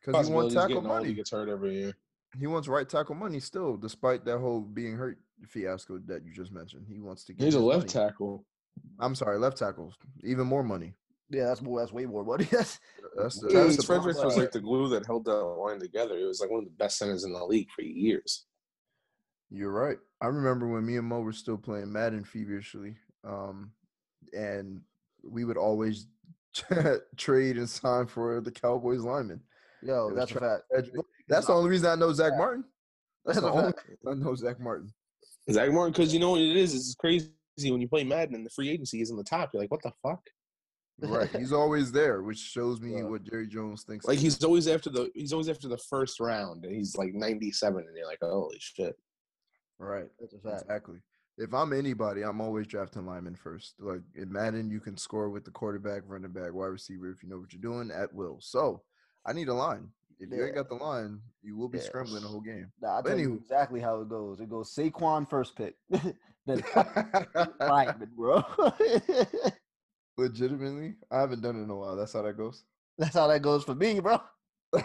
Because 0.00 0.28
he 0.28 0.32
wants 0.32 0.54
tackle 0.54 0.82
money. 0.82 1.08
He 1.08 1.14
gets 1.14 1.30
hurt 1.30 1.48
every 1.48 1.74
year. 1.74 1.96
He 2.38 2.46
wants 2.46 2.68
right 2.68 2.88
tackle 2.88 3.14
money 3.14 3.40
still, 3.40 3.76
despite 3.76 4.24
that 4.24 4.38
whole 4.38 4.60
being 4.60 4.96
hurt 4.96 5.18
fiasco 5.48 5.98
that 6.06 6.24
you 6.24 6.32
just 6.32 6.52
mentioned. 6.52 6.86
He 6.88 7.00
wants 7.00 7.24
to 7.24 7.32
get. 7.32 7.44
He's 7.44 7.54
a 7.54 7.60
left 7.60 7.94
money. 7.94 8.08
tackle. 8.08 8.44
I'm 8.98 9.14
sorry, 9.14 9.38
left 9.38 9.58
tackle. 9.58 9.92
Even 10.22 10.46
more 10.46 10.62
money. 10.62 10.94
Yeah, 11.30 11.46
that's 11.46 11.62
more. 11.62 11.80
That's 11.80 11.92
way 11.92 12.06
more 12.06 12.24
money. 12.24 12.44
That's 12.50 12.78
That's 13.16 13.40
the. 13.40 13.48
Yeah, 13.50 13.64
That's 13.64 13.76
the 13.76 13.82
Fredericks 13.82 14.22
was 14.22 14.36
like 14.36 14.52
the 14.52 14.60
glue 14.60 14.88
that 14.90 15.06
held 15.06 15.24
that 15.24 15.32
line 15.32 15.80
together. 15.80 16.18
It 16.18 16.26
was 16.26 16.40
like 16.40 16.50
one 16.50 16.60
of 16.60 16.64
the 16.66 16.76
best 16.76 16.98
centers 16.98 17.24
in 17.24 17.32
the 17.32 17.44
league 17.44 17.68
for 17.74 17.82
years. 17.82 18.44
You're 19.50 19.72
right. 19.72 19.98
I 20.20 20.26
remember 20.26 20.68
when 20.68 20.84
me 20.84 20.96
and 20.96 21.06
Mo 21.06 21.20
were 21.20 21.32
still 21.32 21.56
playing 21.56 21.92
Madden 21.92 22.24
feverishly, 22.24 22.96
um, 23.24 23.72
and 24.32 24.80
we 25.22 25.44
would 25.44 25.56
always 25.56 26.06
trade 27.16 27.56
and 27.56 27.68
sign 27.68 28.06
for 28.06 28.40
the 28.40 28.50
Cowboys 28.50 29.00
lineman. 29.00 29.40
yo, 29.82 30.08
It 30.08 30.14
was 30.14 30.16
that's 30.16 30.30
a 30.32 30.40
fact. 30.40 30.62
That's 31.28 31.46
the 31.46 31.52
only 31.52 31.70
reason 31.70 31.90
I 31.90 31.94
know 31.94 32.12
Zach 32.12 32.32
Martin. 32.36 32.64
That's 33.24 33.40
That's 33.40 33.46
the 33.46 33.52
only 33.52 33.72
reason 33.88 34.22
I 34.22 34.24
know 34.24 34.34
Zach 34.34 34.60
Martin. 34.60 34.92
Zach 35.50 35.70
Martin, 35.70 35.92
because 35.92 36.12
you 36.12 36.20
know 36.20 36.32
what 36.32 36.40
it 36.40 36.56
is? 36.56 36.74
It's 36.74 36.94
crazy 36.94 37.30
when 37.62 37.80
you 37.80 37.88
play 37.88 38.04
Madden 38.04 38.34
and 38.34 38.44
the 38.44 38.50
free 38.50 38.68
agency 38.68 39.00
is 39.00 39.10
in 39.10 39.16
the 39.16 39.24
top. 39.24 39.50
You're 39.52 39.62
like, 39.62 39.70
what 39.70 39.82
the 39.82 39.92
fuck? 40.02 40.20
Right. 41.00 41.28
He's 41.30 41.52
always 41.52 41.90
there, 41.92 42.22
which 42.22 42.38
shows 42.38 42.80
me 42.80 42.92
Yeah. 42.92 43.02
what 43.04 43.24
Jerry 43.24 43.46
Jones 43.46 43.82
thinks. 43.82 44.06
Like 44.06 44.18
he's 44.18 44.42
always 44.44 44.68
after 44.68 44.90
the 44.90 45.10
he's 45.14 45.32
always 45.32 45.48
after 45.48 45.68
the 45.68 45.76
first 45.78 46.20
round, 46.20 46.64
and 46.64 46.74
he's 46.74 46.96
like 46.96 47.12
97, 47.14 47.84
and 47.86 47.96
you're 47.96 48.06
like, 48.06 48.20
holy 48.22 48.56
shit. 48.60 48.96
right. 49.78 50.06
That's 50.20 50.34
a 50.34 50.38
fact. 50.38 50.62
Exactly. 50.62 50.98
If 51.36 51.52
I'm 51.52 51.72
anybody, 51.72 52.22
I'm 52.22 52.40
always 52.40 52.68
drafting 52.68 53.06
linemen 53.06 53.34
first. 53.34 53.74
Like 53.80 54.02
in 54.14 54.30
Madden, 54.30 54.70
you 54.70 54.78
can 54.78 54.96
score 54.96 55.30
with 55.30 55.44
the 55.44 55.50
quarterback, 55.50 56.02
running 56.06 56.30
back, 56.30 56.52
wide 56.54 56.66
receiver 56.66 57.10
if 57.10 57.22
you 57.24 57.28
know 57.28 57.38
what 57.38 57.52
you're 57.52 57.60
doing 57.60 57.90
at 57.90 58.14
will. 58.14 58.38
So 58.40 58.82
I 59.26 59.32
need 59.32 59.48
a 59.48 59.54
line. 59.54 59.88
If 60.20 60.30
you 60.30 60.44
ain't 60.44 60.54
got 60.54 60.68
the 60.68 60.76
line, 60.76 61.20
you 61.42 61.56
will 61.56 61.68
be 61.68 61.78
Yeah. 61.78 61.84
scrambling 61.84 62.22
the 62.22 62.28
whole 62.28 62.40
game. 62.40 62.70
Nah, 62.80 62.96
I'll 62.96 63.02
But 63.02 63.08
tell 63.10 63.18
you 63.18 63.34
exactly 63.34 63.80
how 63.80 64.00
it 64.00 64.08
goes. 64.08 64.38
It 64.40 64.48
goes 64.48 64.72
Saquon 64.72 65.28
first 65.28 65.56
pick, 65.56 65.74
then 66.46 66.62
lineman, 67.60 68.10
bro. 68.16 68.44
Legitimately, 70.16 70.94
I 71.10 71.20
haven't 71.20 71.42
done 71.42 71.56
it 71.56 71.62
in 71.64 71.70
a 71.70 71.76
while. 71.76 71.96
That's 71.96 72.12
how 72.12 72.22
that 72.22 72.36
goes. 72.36 72.64
That's 72.98 73.14
how 73.14 73.26
that 73.26 73.42
goes 73.42 73.64
for 73.64 73.74
me, 73.74 74.00
bro. 74.00 74.18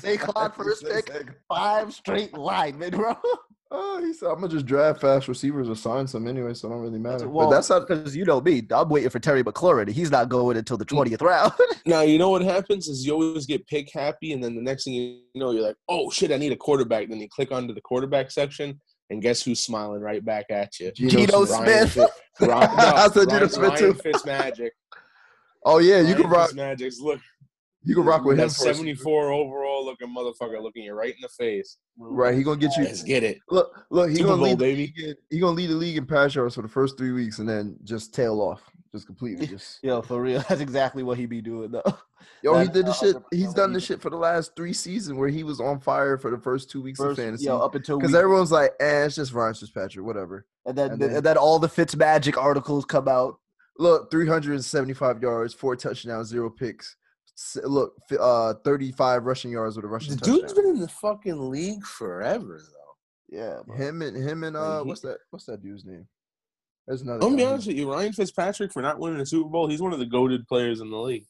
Saquon 0.00 0.54
first 0.54 0.84
pick. 0.84 1.10
Five 1.48 1.92
straight 1.94 2.34
linemen, 2.36 2.90
bro. 2.92 3.16
Oh, 3.68 4.00
he 4.00 4.12
said, 4.12 4.28
"I'm 4.28 4.36
gonna 4.36 4.46
just 4.46 4.64
draft 4.64 5.00
fast 5.00 5.26
receivers 5.26 5.68
or 5.68 5.74
sign 5.74 6.06
some 6.06 6.28
anyway, 6.28 6.54
so 6.54 6.68
it 6.68 6.70
don't 6.70 6.82
really 6.82 7.00
matter." 7.00 7.28
well, 7.28 7.48
but 7.48 7.56
that's 7.56 7.66
how. 7.66 7.80
because 7.80 8.14
you 8.14 8.24
know 8.24 8.40
me. 8.40 8.62
I'm 8.70 8.88
waiting 8.88 9.10
for 9.10 9.18
Terry 9.18 9.42
McLaurin. 9.42 9.88
He's 9.88 10.08
not 10.08 10.28
going 10.28 10.56
until 10.56 10.76
the 10.76 10.84
Mm. 10.84 10.90
twentieth 10.90 11.20
round. 11.20 11.52
Now 11.84 12.02
you 12.02 12.16
know 12.16 12.30
what 12.30 12.42
happens 12.42 12.86
is 12.86 13.04
you 13.04 13.14
always 13.14 13.44
get 13.44 13.66
pick 13.66 13.88
happy, 13.92 14.30
and 14.32 14.42
then 14.42 14.54
the 14.54 14.62
next 14.62 14.84
thing 14.84 14.94
you 14.94 15.20
know, 15.34 15.50
you're 15.50 15.64
like, 15.66 15.74
oh 15.88 16.10
shit, 16.10 16.30
I 16.30 16.36
need 16.36 16.52
a 16.52 16.56
quarterback. 16.56 17.08
Then 17.08 17.18
you 17.20 17.28
click 17.28 17.50
onto 17.50 17.74
the 17.74 17.80
quarterback 17.80 18.30
section, 18.30 18.80
and 19.10 19.22
guess 19.22 19.42
who's 19.42 19.60
smiling 19.60 20.00
right 20.00 20.24
back 20.24 20.46
at 20.50 20.78
you? 20.80 20.90
Geno 20.92 21.44
Ryan 21.44 21.88
Smith. 21.88 22.10
Ryan, 22.40 22.76
no, 22.76 22.84
I 22.96 23.08
said 23.08 23.28
Geno 23.28 23.38
Ryan, 23.38 23.48
Smith 23.48 23.70
Ryan 23.70 23.78
too. 23.78 23.94
Fitzmagic. 23.94 24.70
Oh 25.64 25.78
yeah, 25.78 26.00
you 26.00 26.14
can 26.14 26.24
Ryan 26.24 26.30
rock. 26.30 26.50
Fitzmagic's 26.50 27.00
look. 27.00 27.20
You 27.82 27.94
can 27.94 28.04
rock 28.04 28.24
with 28.24 28.40
him. 28.40 28.48
That 28.48 28.54
for 28.56 28.68
a 28.68 28.74
74 28.74 29.30
overall 29.30 29.84
looking 29.84 30.08
motherfucker 30.08 30.60
looking 30.60 30.82
you 30.82 30.92
right 30.94 31.14
in 31.14 31.20
the 31.22 31.28
face. 31.28 31.78
Right, 31.96 32.34
he 32.36 32.42
gonna 32.42 32.56
get 32.56 32.76
you. 32.76 32.82
Let's 32.84 33.04
get 33.04 33.22
it. 33.22 33.38
Look, 33.48 33.70
look, 33.90 34.10
he 34.10 34.16
Super 34.16 34.30
gonna 34.30 34.38
Bowl, 34.38 34.46
lead 34.48 34.58
the 34.58 34.64
baby. 34.64 34.92
league. 34.96 35.08
In, 35.08 35.14
he 35.30 35.38
gonna 35.38 35.52
lead 35.56 35.70
the 35.70 35.74
league 35.76 35.96
in 35.96 36.04
pass 36.04 36.34
yards 36.34 36.56
for 36.56 36.62
the 36.62 36.68
first 36.68 36.98
three 36.98 37.12
weeks, 37.12 37.38
and 37.38 37.48
then 37.48 37.76
just 37.84 38.12
tail 38.12 38.40
off, 38.40 38.68
just 38.96 39.06
completely. 39.06 39.46
Just 39.56 39.82
Yo, 39.82 40.02
for 40.02 40.20
real, 40.20 40.40
that's 40.48 40.60
exactly 40.60 41.02
what 41.02 41.18
he 41.18 41.26
be 41.26 41.40
doing 41.40 41.70
though. 41.70 41.82
yo, 42.42 42.58
he 42.58 42.68
did 42.68 42.86
the 42.86 42.92
shit. 42.92 43.16
He's 43.30 43.52
done 43.54 43.72
the 43.72 43.80
shit 43.80 44.00
for 44.00 44.10
the 44.10 44.16
last 44.16 44.56
three 44.56 44.72
seasons, 44.72 45.18
where 45.18 45.28
he 45.28 45.44
was 45.44 45.60
on 45.60 45.80
fire 45.80 46.16
for 46.18 46.30
the 46.30 46.38
first 46.38 46.70
two 46.70 46.82
weeks 46.82 46.98
First, 46.98 47.18
of 47.18 47.24
fantasy. 47.24 47.44
yo, 47.44 47.58
up 47.58 47.74
until 47.74 47.98
Because 47.98 48.14
everyone's 48.14 48.50
like, 48.52 48.72
eh, 48.80 49.04
it's 49.04 49.14
just 49.16 49.32
Ryan 49.32 49.54
Fitzpatrick, 49.54 50.04
whatever. 50.04 50.46
and 50.64 50.76
then 50.76 50.92
and 50.92 51.02
and 51.02 51.14
then- 51.16 51.22
then, 51.22 51.36
all 51.38 51.58
the 51.58 51.68
Fitz 51.68 51.94
Magic 51.96 52.36
articles 52.38 52.84
come 52.84 53.08
out. 53.08 53.38
Look, 53.78 54.10
375 54.10 55.20
yards, 55.22 55.52
four 55.52 55.76
touchdowns, 55.76 56.28
zero 56.28 56.48
picks. 56.50 56.96
Look, 57.62 57.92
uh, 58.18 58.54
35 58.64 59.24
rushing 59.26 59.50
yards 59.50 59.76
with 59.76 59.84
a 59.84 59.88
rushing 59.88 60.14
The 60.14 60.20
touchdown. 60.20 60.36
dude's 60.38 60.52
been 60.54 60.66
in 60.66 60.80
the 60.80 60.88
fucking 60.88 61.50
league 61.50 61.84
forever, 61.84 62.58
though. 62.62 62.72
Yeah, 63.36 63.58
bro. 63.66 63.76
him 63.76 64.00
and 64.02 64.16
him 64.16 64.44
and 64.44 64.56
Like, 64.56 64.64
uh, 64.64 64.82
he- 64.82 64.88
what's 64.88 65.00
that? 65.02 65.18
What's 65.30 65.44
that 65.46 65.60
dude's 65.62 65.84
name? 65.84 66.06
There's 66.86 67.02
another. 67.02 67.16
I'm 67.16 67.30
gonna 67.30 67.36
be 67.36 67.44
honest 67.44 67.66
with 67.66 67.76
you, 67.76 67.90
Ryan 67.90 68.12
Fitzpatrick 68.12 68.72
for 68.72 68.82
not 68.82 68.98
winning 68.98 69.20
a 69.20 69.26
Super 69.26 69.48
Bowl, 69.48 69.68
he's 69.68 69.82
one 69.82 69.92
of 69.92 69.98
the 69.98 70.06
goaded 70.06 70.46
players 70.46 70.80
in 70.80 70.90
the 70.90 70.98
league. 70.98 71.26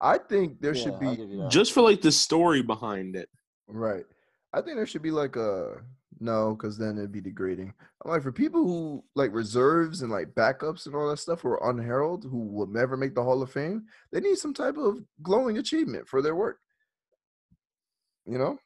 I 0.00 0.18
think 0.18 0.60
there 0.60 0.74
Yeah, 0.74 0.82
should 0.82 1.00
be 1.00 1.16
give 1.16 1.30
you 1.30 1.42
that. 1.42 1.50
Just 1.50 1.72
for 1.72 1.82
like 1.82 2.00
the 2.00 2.12
story 2.12 2.62
behind 2.62 3.16
it. 3.16 3.28
Right. 3.66 4.04
I 4.52 4.60
think 4.60 4.76
there 4.76 4.86
should 4.86 5.02
be 5.02 5.10
like 5.10 5.36
a 5.36 5.82
no, 6.20 6.54
because 6.54 6.76
then 6.76 6.98
it'd 6.98 7.12
be 7.12 7.20
degrading. 7.20 7.72
I'm 8.04 8.10
like 8.10 8.22
for 8.22 8.32
people 8.32 8.64
who 8.64 9.04
like 9.14 9.32
reserves 9.32 10.02
and 10.02 10.10
like 10.10 10.34
backups 10.34 10.86
and 10.86 10.94
all 10.94 11.08
that 11.10 11.18
stuff 11.18 11.42
who 11.42 11.50
are 11.50 11.70
unheralded, 11.70 12.30
who 12.30 12.38
will 12.38 12.66
never 12.66 12.96
make 12.96 13.14
the 13.14 13.22
Hall 13.22 13.42
of 13.42 13.52
Fame, 13.52 13.84
they 14.12 14.20
need 14.20 14.36
some 14.36 14.54
type 14.54 14.76
of 14.76 14.98
glowing 15.22 15.58
achievement 15.58 16.08
for 16.08 16.22
their 16.22 16.34
work. 16.34 16.58
You 18.26 18.38
know? 18.38 18.58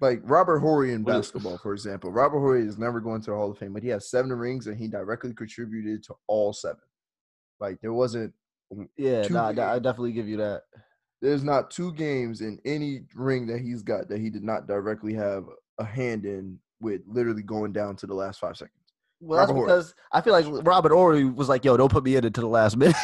Like 0.00 0.20
Robert 0.24 0.58
Horry 0.58 0.92
in 0.92 1.04
basketball, 1.04 1.58
for 1.58 1.72
example. 1.72 2.12
Robert 2.12 2.38
Horry 2.40 2.66
is 2.66 2.76
never 2.76 3.00
going 3.00 3.22
to 3.22 3.30
the 3.30 3.36
Hall 3.36 3.50
of 3.50 3.58
Fame, 3.58 3.72
but 3.72 3.82
he 3.82 3.88
has 3.88 4.10
seven 4.10 4.30
rings 4.32 4.66
and 4.66 4.76
he 4.76 4.88
directly 4.88 5.32
contributed 5.32 6.02
to 6.04 6.14
all 6.26 6.52
seven. 6.52 6.82
Like 7.60 7.80
there 7.80 7.94
wasn't 7.94 8.34
yeah, 8.96 9.26
nah, 9.28 9.52
nah, 9.52 9.72
I 9.72 9.78
definitely 9.78 10.12
give 10.12 10.28
you 10.28 10.36
that. 10.38 10.62
there's 11.22 11.44
not 11.44 11.70
two 11.70 11.92
games 11.92 12.40
in 12.40 12.58
any 12.64 13.02
ring 13.14 13.46
that 13.46 13.60
he's 13.60 13.82
got 13.82 14.08
that 14.08 14.20
he 14.20 14.28
did 14.28 14.42
not 14.42 14.66
directly 14.66 15.14
have 15.14 15.44
a 15.78 15.84
hand 15.84 16.24
in 16.24 16.58
with 16.80 17.00
literally 17.06 17.42
going 17.42 17.72
down 17.72 17.96
to 17.96 18.06
the 18.06 18.14
last 18.14 18.40
five 18.40 18.56
seconds. 18.56 18.72
Well, 19.20 19.38
that's 19.38 19.48
Robert 19.48 19.60
Horry. 19.60 19.66
because 19.68 19.94
I 20.12 20.20
feel 20.20 20.32
like 20.32 20.66
Robert 20.66 20.92
Horry 20.92 21.24
was 21.24 21.48
like, 21.48 21.64
"Yo, 21.64 21.76
don't 21.76 21.90
put 21.90 22.04
me 22.04 22.16
in 22.16 22.24
until 22.24 22.42
the 22.42 22.48
last 22.48 22.76
minute." 22.76 22.96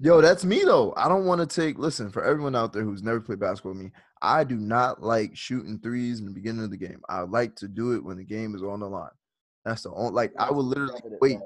Yo, 0.00 0.20
that's 0.20 0.44
me 0.44 0.62
though. 0.62 0.94
I 0.96 1.08
don't 1.08 1.26
want 1.26 1.40
to 1.40 1.46
take 1.46 1.76
listen 1.78 2.10
for 2.10 2.24
everyone 2.24 2.54
out 2.54 2.72
there 2.72 2.84
who's 2.84 3.02
never 3.02 3.20
played 3.20 3.40
basketball 3.40 3.72
with 3.72 3.82
me. 3.82 3.90
I 4.22 4.44
do 4.44 4.56
not 4.56 5.02
like 5.02 5.36
shooting 5.36 5.78
threes 5.78 6.20
in 6.20 6.26
the 6.26 6.32
beginning 6.32 6.64
of 6.64 6.70
the 6.70 6.76
game. 6.76 7.00
I 7.08 7.20
like 7.20 7.54
to 7.56 7.68
do 7.68 7.92
it 7.92 8.04
when 8.04 8.16
the 8.16 8.24
game 8.24 8.54
is 8.54 8.62
on 8.62 8.80
the 8.80 8.88
line. 8.88 9.10
That's 9.64 9.82
the 9.82 9.92
only 9.92 10.12
like 10.12 10.32
I 10.38 10.50
will 10.50 10.64
literally 10.64 11.00
wait 11.20 11.38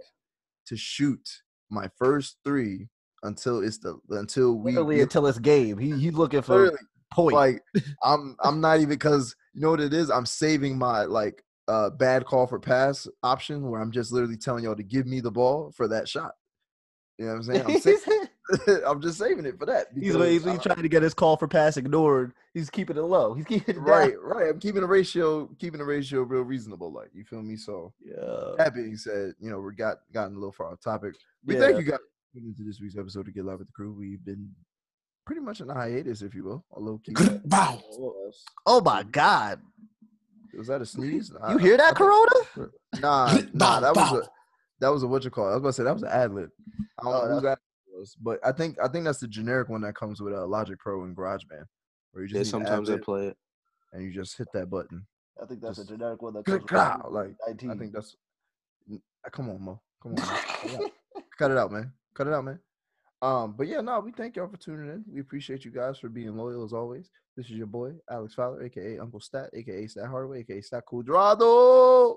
to 0.67 0.77
shoot 0.77 1.29
my 1.71 1.89
first 1.99 2.37
three 2.45 2.89
until 3.25 3.63
it's 3.63 3.79
the 3.79 3.99
until 4.11 4.55
we 4.59 4.73
Literally 4.73 4.97
get- 4.97 5.03
until 5.05 5.27
it's 5.27 5.39
game. 5.39 5.79
He 5.79 5.93
he's 5.93 6.13
looking 6.15 6.43
for 6.43 6.57
literally, 6.57 6.79
point. 7.13 7.35
like 7.35 7.63
I'm 8.03 8.37
I'm 8.45 8.61
not 8.61 8.77
even 8.79 8.89
because 8.91 9.35
you 9.55 9.61
know 9.61 9.71
what 9.71 9.81
it 9.81 9.93
is. 9.95 10.11
I'm 10.11 10.27
saving 10.27 10.79
my 10.79 11.05
like 11.05 11.43
uh 11.69 11.91
bad 11.91 12.25
call 12.25 12.47
for 12.47 12.59
pass 12.59 13.07
option 13.23 13.69
where 13.71 13.81
I'm 13.81 13.93
just 13.93 14.13
literally 14.13 14.37
telling 14.37 14.65
y'all 14.65 14.77
to 14.77 14.83
give 14.83 15.07
me 15.07 15.21
the 15.21 15.31
ball 15.31 15.73
for 15.77 15.89
that 15.89 16.09
shot. 16.09 16.33
You 17.19 17.27
know 17.27 17.33
what 17.33 17.37
I'm 17.39 17.43
saying? 17.45 17.63
I'm, 17.67 17.81
sa- 17.81 18.11
I'm 18.87 19.01
just 19.01 19.19
saving 19.19 19.47
it 19.47 19.59
for 19.59 19.67
that. 19.67 19.87
he's, 19.95 20.15
he's, 20.15 20.45
he's 20.45 20.63
trying 20.63 20.83
to 20.83 20.89
get 20.89 21.03
his 21.03 21.15
call 21.15 21.37
for 21.37 21.49
pass 21.49 21.77
ignored. 21.77 22.33
He's 22.55 22.71
keeping 22.71 22.97
it 22.97 23.03
low. 23.03 23.35
He's 23.35 23.45
keeping 23.47 23.77
it 23.77 23.79
down. 23.79 23.85
right, 23.85 24.15
right. 24.23 24.49
I'm 24.51 24.61
keeping 24.61 24.83
the 24.83 24.87
ratio, 24.87 25.47
keeping 25.59 25.79
the 25.79 25.85
ratio 25.85 26.23
real 26.23 26.43
reasonable. 26.43 26.93
Like 26.93 27.11
you 27.15 27.25
feel 27.25 27.43
me? 27.43 27.57
So 27.57 27.93
Yeah. 28.05 28.53
that 28.59 28.75
being 28.75 28.97
said, 28.97 29.35
you 29.41 29.51
know 29.51 29.61
we 29.61 29.75
got 29.75 29.99
gotten 30.13 30.35
a 30.35 30.39
little 30.39 30.53
far 30.53 30.73
off 30.73 30.81
topic. 30.81 31.15
We 31.45 31.55
Yeah. 31.55 31.61
thank 31.61 31.79
you 31.79 31.85
guys 31.85 31.99
for 32.33 32.39
into 32.39 32.63
this 32.65 32.81
week's 32.81 32.97
episode 32.97 33.27
to 33.27 33.33
get 33.33 33.45
live 33.45 33.59
with 33.59 33.69
the 33.69 33.73
crew. 33.73 33.93
We've 33.93 34.25
been 34.25 34.51
pretty 35.27 35.41
much 35.41 35.61
in 35.61 35.71
a 35.71 35.75
hiatus, 35.75 36.23
if 36.23 36.35
you 36.35 36.45
will, 36.45 36.65
a 36.75 36.81
low 36.81 36.99
key. 37.05 37.15
Bow. 37.45 37.81
Oh 38.67 38.81
my 38.81 39.03
mm-hmm. 39.03 39.11
God! 39.11 39.61
Was 40.57 40.67
that 40.69 40.83
a 40.83 40.87
sneeze? 40.87 41.33
You 41.51 41.59
hear 41.59 41.77
that, 41.79 41.95
Corona? 41.95 42.71
Nah, 43.01 43.39
nah, 43.55 43.81
that 43.81 43.95
was 43.97 44.13
a 44.13 44.29
that 44.81 44.89
was 44.89 45.03
a 45.03 45.07
what 45.07 45.25
you 45.25 45.31
call. 45.31 45.49
it. 45.49 45.53
I 45.53 45.55
was 45.55 45.63
gonna 45.63 45.73
say 45.73 45.85
that 45.85 45.95
was 45.95 46.03
an 46.03 46.11
ad 46.11 46.35
lib. 46.35 46.51
I 46.99 47.03
don't 47.05 47.15
Oh, 47.15 47.29
know 47.29 47.35
who 47.37 47.41
that 47.43 47.59
was, 48.03 48.17
but 48.21 48.39
I 48.45 48.53
think 48.53 48.77
I 48.83 48.89
think 48.89 49.05
that's 49.05 49.21
the 49.21 49.29
generic 49.29 49.69
one 49.69 49.81
that 49.83 49.95
comes 49.95 50.21
with 50.21 50.35
uh, 50.35 50.47
Logic 50.47 50.79
Pro 50.79 51.05
and 51.05 51.17
GarageBand, 51.17 51.65
where 52.13 52.25
you 52.25 52.29
just 52.29 52.47
Yeah, 52.47 52.51
sometimes 52.51 52.91
I 52.91 52.99
play 52.99 53.29
it. 53.29 53.37
and 53.93 54.03
you 54.03 54.13
just 54.13 54.37
hit 54.37 54.49
that 54.55 54.69
button. 54.69 55.07
I 55.43 55.47
think 55.47 55.61
that's 55.63 55.77
Just- 55.79 55.91
a 55.91 55.95
generic 55.95 56.21
one 56.21 56.35
that 56.35 56.45
Click, 56.45 56.67
comes 56.67 56.71
with 56.71 57.03
clap, 57.03 57.11
like, 57.11 57.35
19. 57.47 57.71
I 57.71 57.75
think 57.77 57.93
that's. 57.93 58.15
uh, 58.93 59.31
Come 59.31 59.49
on, 59.51 59.63
Mo. 59.63 59.81
Come 60.03 60.13
on, 60.13 60.21
man. 60.21 60.27
Cut 60.29 60.71
it 60.71 60.75
out. 60.75 60.91
Cut 61.39 61.51
it 61.53 61.57
out, 61.59 61.73
man. 61.73 61.93
Cut 62.15 62.27
it 62.27 62.33
out, 62.35 62.45
man. 62.45 62.59
Um, 63.23 63.55
but 63.57 63.69
yeah, 63.69 63.81
no, 63.81 64.01
we 64.01 64.11
thank 64.13 64.35
y'all 64.37 64.49
for 64.49 64.57
tuning 64.57 64.89
in. 64.91 65.05
We 65.11 65.21
appreciate 65.21 65.65
you 65.65 65.71
guys 65.71 65.99
for 65.99 66.09
being 66.09 66.37
loyal 66.37 66.65
as 66.65 66.73
always. 66.73 67.09
This 67.37 67.47
is 67.47 67.53
your 67.53 67.69
boy 67.69 67.93
Alex 68.11 68.35
Fowler, 68.35 68.63
aka 68.65 68.99
Uncle 68.99 69.21
Stat, 69.21 69.49
aka 69.55 69.87
Stat 69.87 70.07
Hardaway, 70.09 70.41
aka 70.41 70.61
Stat 70.61 70.83
Cuadrado. 70.93 72.17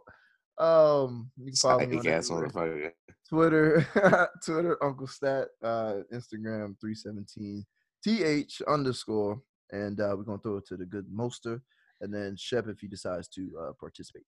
Um, 0.58 1.32
you 1.38 1.48
can 1.48 1.56
follow 1.56 1.86
me 1.86 1.98
on 1.98 2.08
everywhere. 2.08 2.94
Twitter, 3.28 4.30
Twitter, 4.46 4.84
Uncle 4.84 5.08
Stat, 5.08 5.48
uh, 5.64 6.02
Instagram, 6.14 6.80
317 6.80 7.66
TH 8.04 8.62
underscore. 8.68 9.42
And 9.72 10.00
uh, 10.00 10.16
we're 10.16 10.24
to 10.38 10.38
throw 10.38 10.58
it 10.58 10.68
to 10.68 10.78
the 10.78 10.86
good 10.86 11.08
Moster. 11.12 11.62
And 12.02 12.14
then 12.14 12.36
Shep 12.38 12.68
if 12.68 12.80
he 12.80 12.88
decides 12.88 13.28
to 13.30 13.50
uh, 13.60 13.72
participate. 13.80 14.26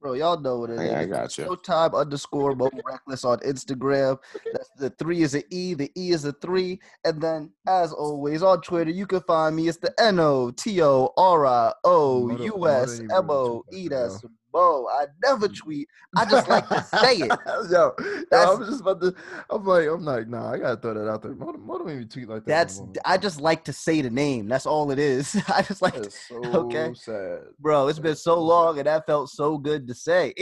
Bro, 0.00 0.12
y'all 0.14 0.38
know 0.38 0.58
what 0.58 0.70
it 0.70 0.80
is. 0.80 0.92
I, 0.92 1.06
got 1.06 1.38
you. 1.38 1.44
Showtime 1.44 1.98
underscore 1.98 2.54
Mo 2.54 2.68
Reckless 2.84 3.24
on 3.24 3.38
Instagram. 3.38 4.18
That's 4.52 4.68
the 4.76 4.90
three 4.90 5.22
is 5.22 5.34
an 5.34 5.42
E, 5.50 5.72
the 5.72 5.90
E 5.96 6.10
is 6.10 6.26
a 6.26 6.32
three. 6.32 6.78
And 7.04 7.20
then, 7.20 7.50
as 7.66 7.92
always, 7.92 8.42
on 8.42 8.60
Twitter, 8.60 8.90
you 8.90 9.06
can 9.06 9.20
find 9.22 9.56
me. 9.56 9.68
It's 9.68 9.78
the 9.78 9.94
N 9.98 10.20
O 10.20 10.50
T 10.50 10.82
O 10.82 11.14
R 11.16 11.46
I 11.46 11.72
O 11.84 12.36
U 12.36 12.68
S 12.68 13.00
M 13.00 13.30
O 13.30 13.64
E. 13.72 13.88
That's 13.88 14.22
Mo. 14.56 14.86
I 14.90 15.06
never 15.22 15.48
mm. 15.48 15.56
tweet. 15.56 15.88
I 16.16 16.24
just 16.24 16.48
like 16.48 16.66
to 16.68 16.82
say 16.82 17.16
it. 17.18 17.30
yo, 17.46 17.62
yo, 17.70 17.94
I 17.98 18.24
That's- 18.30 18.58
was 18.58 18.68
just 18.68 18.80
about 18.80 19.00
to. 19.02 19.14
I'm 19.50 19.64
like, 19.64 19.86
I'm 19.86 20.04
like, 20.04 20.28
nah, 20.28 20.52
I 20.52 20.58
gotta 20.58 20.80
throw 20.80 20.94
that 20.94 21.08
out 21.10 21.22
there. 21.22 21.34
Mo, 21.34 21.52
don't- 21.52 21.66
Mo 21.66 21.78
don't 21.78 21.90
even 21.90 22.08
tweet 22.08 22.28
like 22.28 22.44
that. 22.44 22.46
That's 22.46 22.78
more. 22.78 22.92
I 23.04 23.18
just 23.18 23.40
like 23.40 23.64
to 23.64 23.72
say 23.72 24.00
the 24.00 24.10
name. 24.10 24.48
That's 24.48 24.66
all 24.66 24.90
it 24.90 24.98
is. 24.98 25.36
I 25.48 25.62
just 25.62 25.82
like 25.82 25.94
to, 25.94 26.10
so 26.28 26.42
okay. 26.66 26.92
sad. 26.94 27.40
bro. 27.60 27.88
It's 27.88 27.98
been 27.98 28.16
so 28.16 28.40
long 28.40 28.78
and 28.78 28.86
that 28.86 29.06
felt 29.06 29.30
so 29.30 29.58
good 29.58 29.86
to 29.88 29.94
say. 29.94 30.32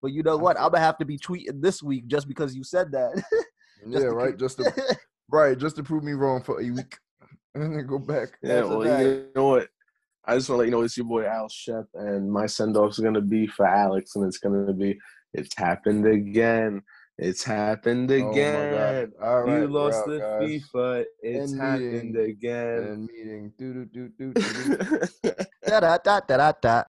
but 0.00 0.12
you 0.12 0.22
know 0.22 0.36
what? 0.36 0.56
I'm 0.56 0.70
gonna 0.70 0.80
have 0.80 0.98
to 0.98 1.04
be 1.04 1.18
tweeting 1.18 1.60
this 1.60 1.82
week 1.82 2.06
just 2.06 2.28
because 2.28 2.54
you 2.54 2.62
said 2.62 2.92
that. 2.92 3.22
yeah, 3.86 3.98
to 4.00 4.10
right. 4.10 4.30
keep- 4.30 4.40
Just 4.40 4.58
to 4.58 4.96
right, 5.30 5.58
just 5.58 5.76
to 5.76 5.82
prove 5.82 6.04
me 6.04 6.12
wrong 6.12 6.42
for 6.42 6.60
a 6.60 6.70
week, 6.70 6.96
and 7.54 7.74
then 7.74 7.86
go 7.86 7.98
back. 7.98 8.38
Yeah, 8.42 8.62
well, 8.64 8.82
fact. 8.82 9.02
you 9.02 9.26
know 9.34 9.48
what? 9.48 9.68
I 10.26 10.36
just 10.36 10.48
want 10.48 10.56
to 10.56 10.60
let 10.60 10.64
you 10.66 10.70
know 10.70 10.82
it's 10.82 10.96
your 10.96 11.06
boy 11.06 11.26
Al 11.26 11.48
Shep, 11.48 11.84
and 11.94 12.30
my 12.30 12.46
send 12.46 12.76
off 12.76 12.92
is 12.92 12.98
gonna 12.98 13.20
be 13.20 13.46
for 13.46 13.66
Alex, 13.66 14.16
and 14.16 14.24
it's 14.26 14.38
gonna 14.38 14.72
be 14.72 14.98
it's 15.34 15.54
happened 15.56 16.06
again. 16.06 16.82
It's 17.18 17.44
happened 17.44 18.10
Oh 18.10 18.18
my 18.24 18.30
again. 18.30 18.72
God. 18.72 19.24
All 19.26 19.42
right, 19.42 19.60
you 19.60 19.68
lost 19.68 20.04
the 20.06 20.18
guys. 20.18 20.40
FIFA. 20.72 21.04
It's 21.22 21.52
End 21.52 21.60
happened 21.60 22.14
meeting. 22.14 22.30
again. 22.30 22.78
And 22.78 23.06
meeting. 23.06 23.52
Do 23.58 23.84
do 23.84 24.08
do 24.08 24.32
do 24.32 24.32
do. 24.32 25.30
da 25.66 25.80
da 25.80 25.98
da 25.98 26.20
da 26.20 26.36
da 26.36 26.52
da. 26.60 26.82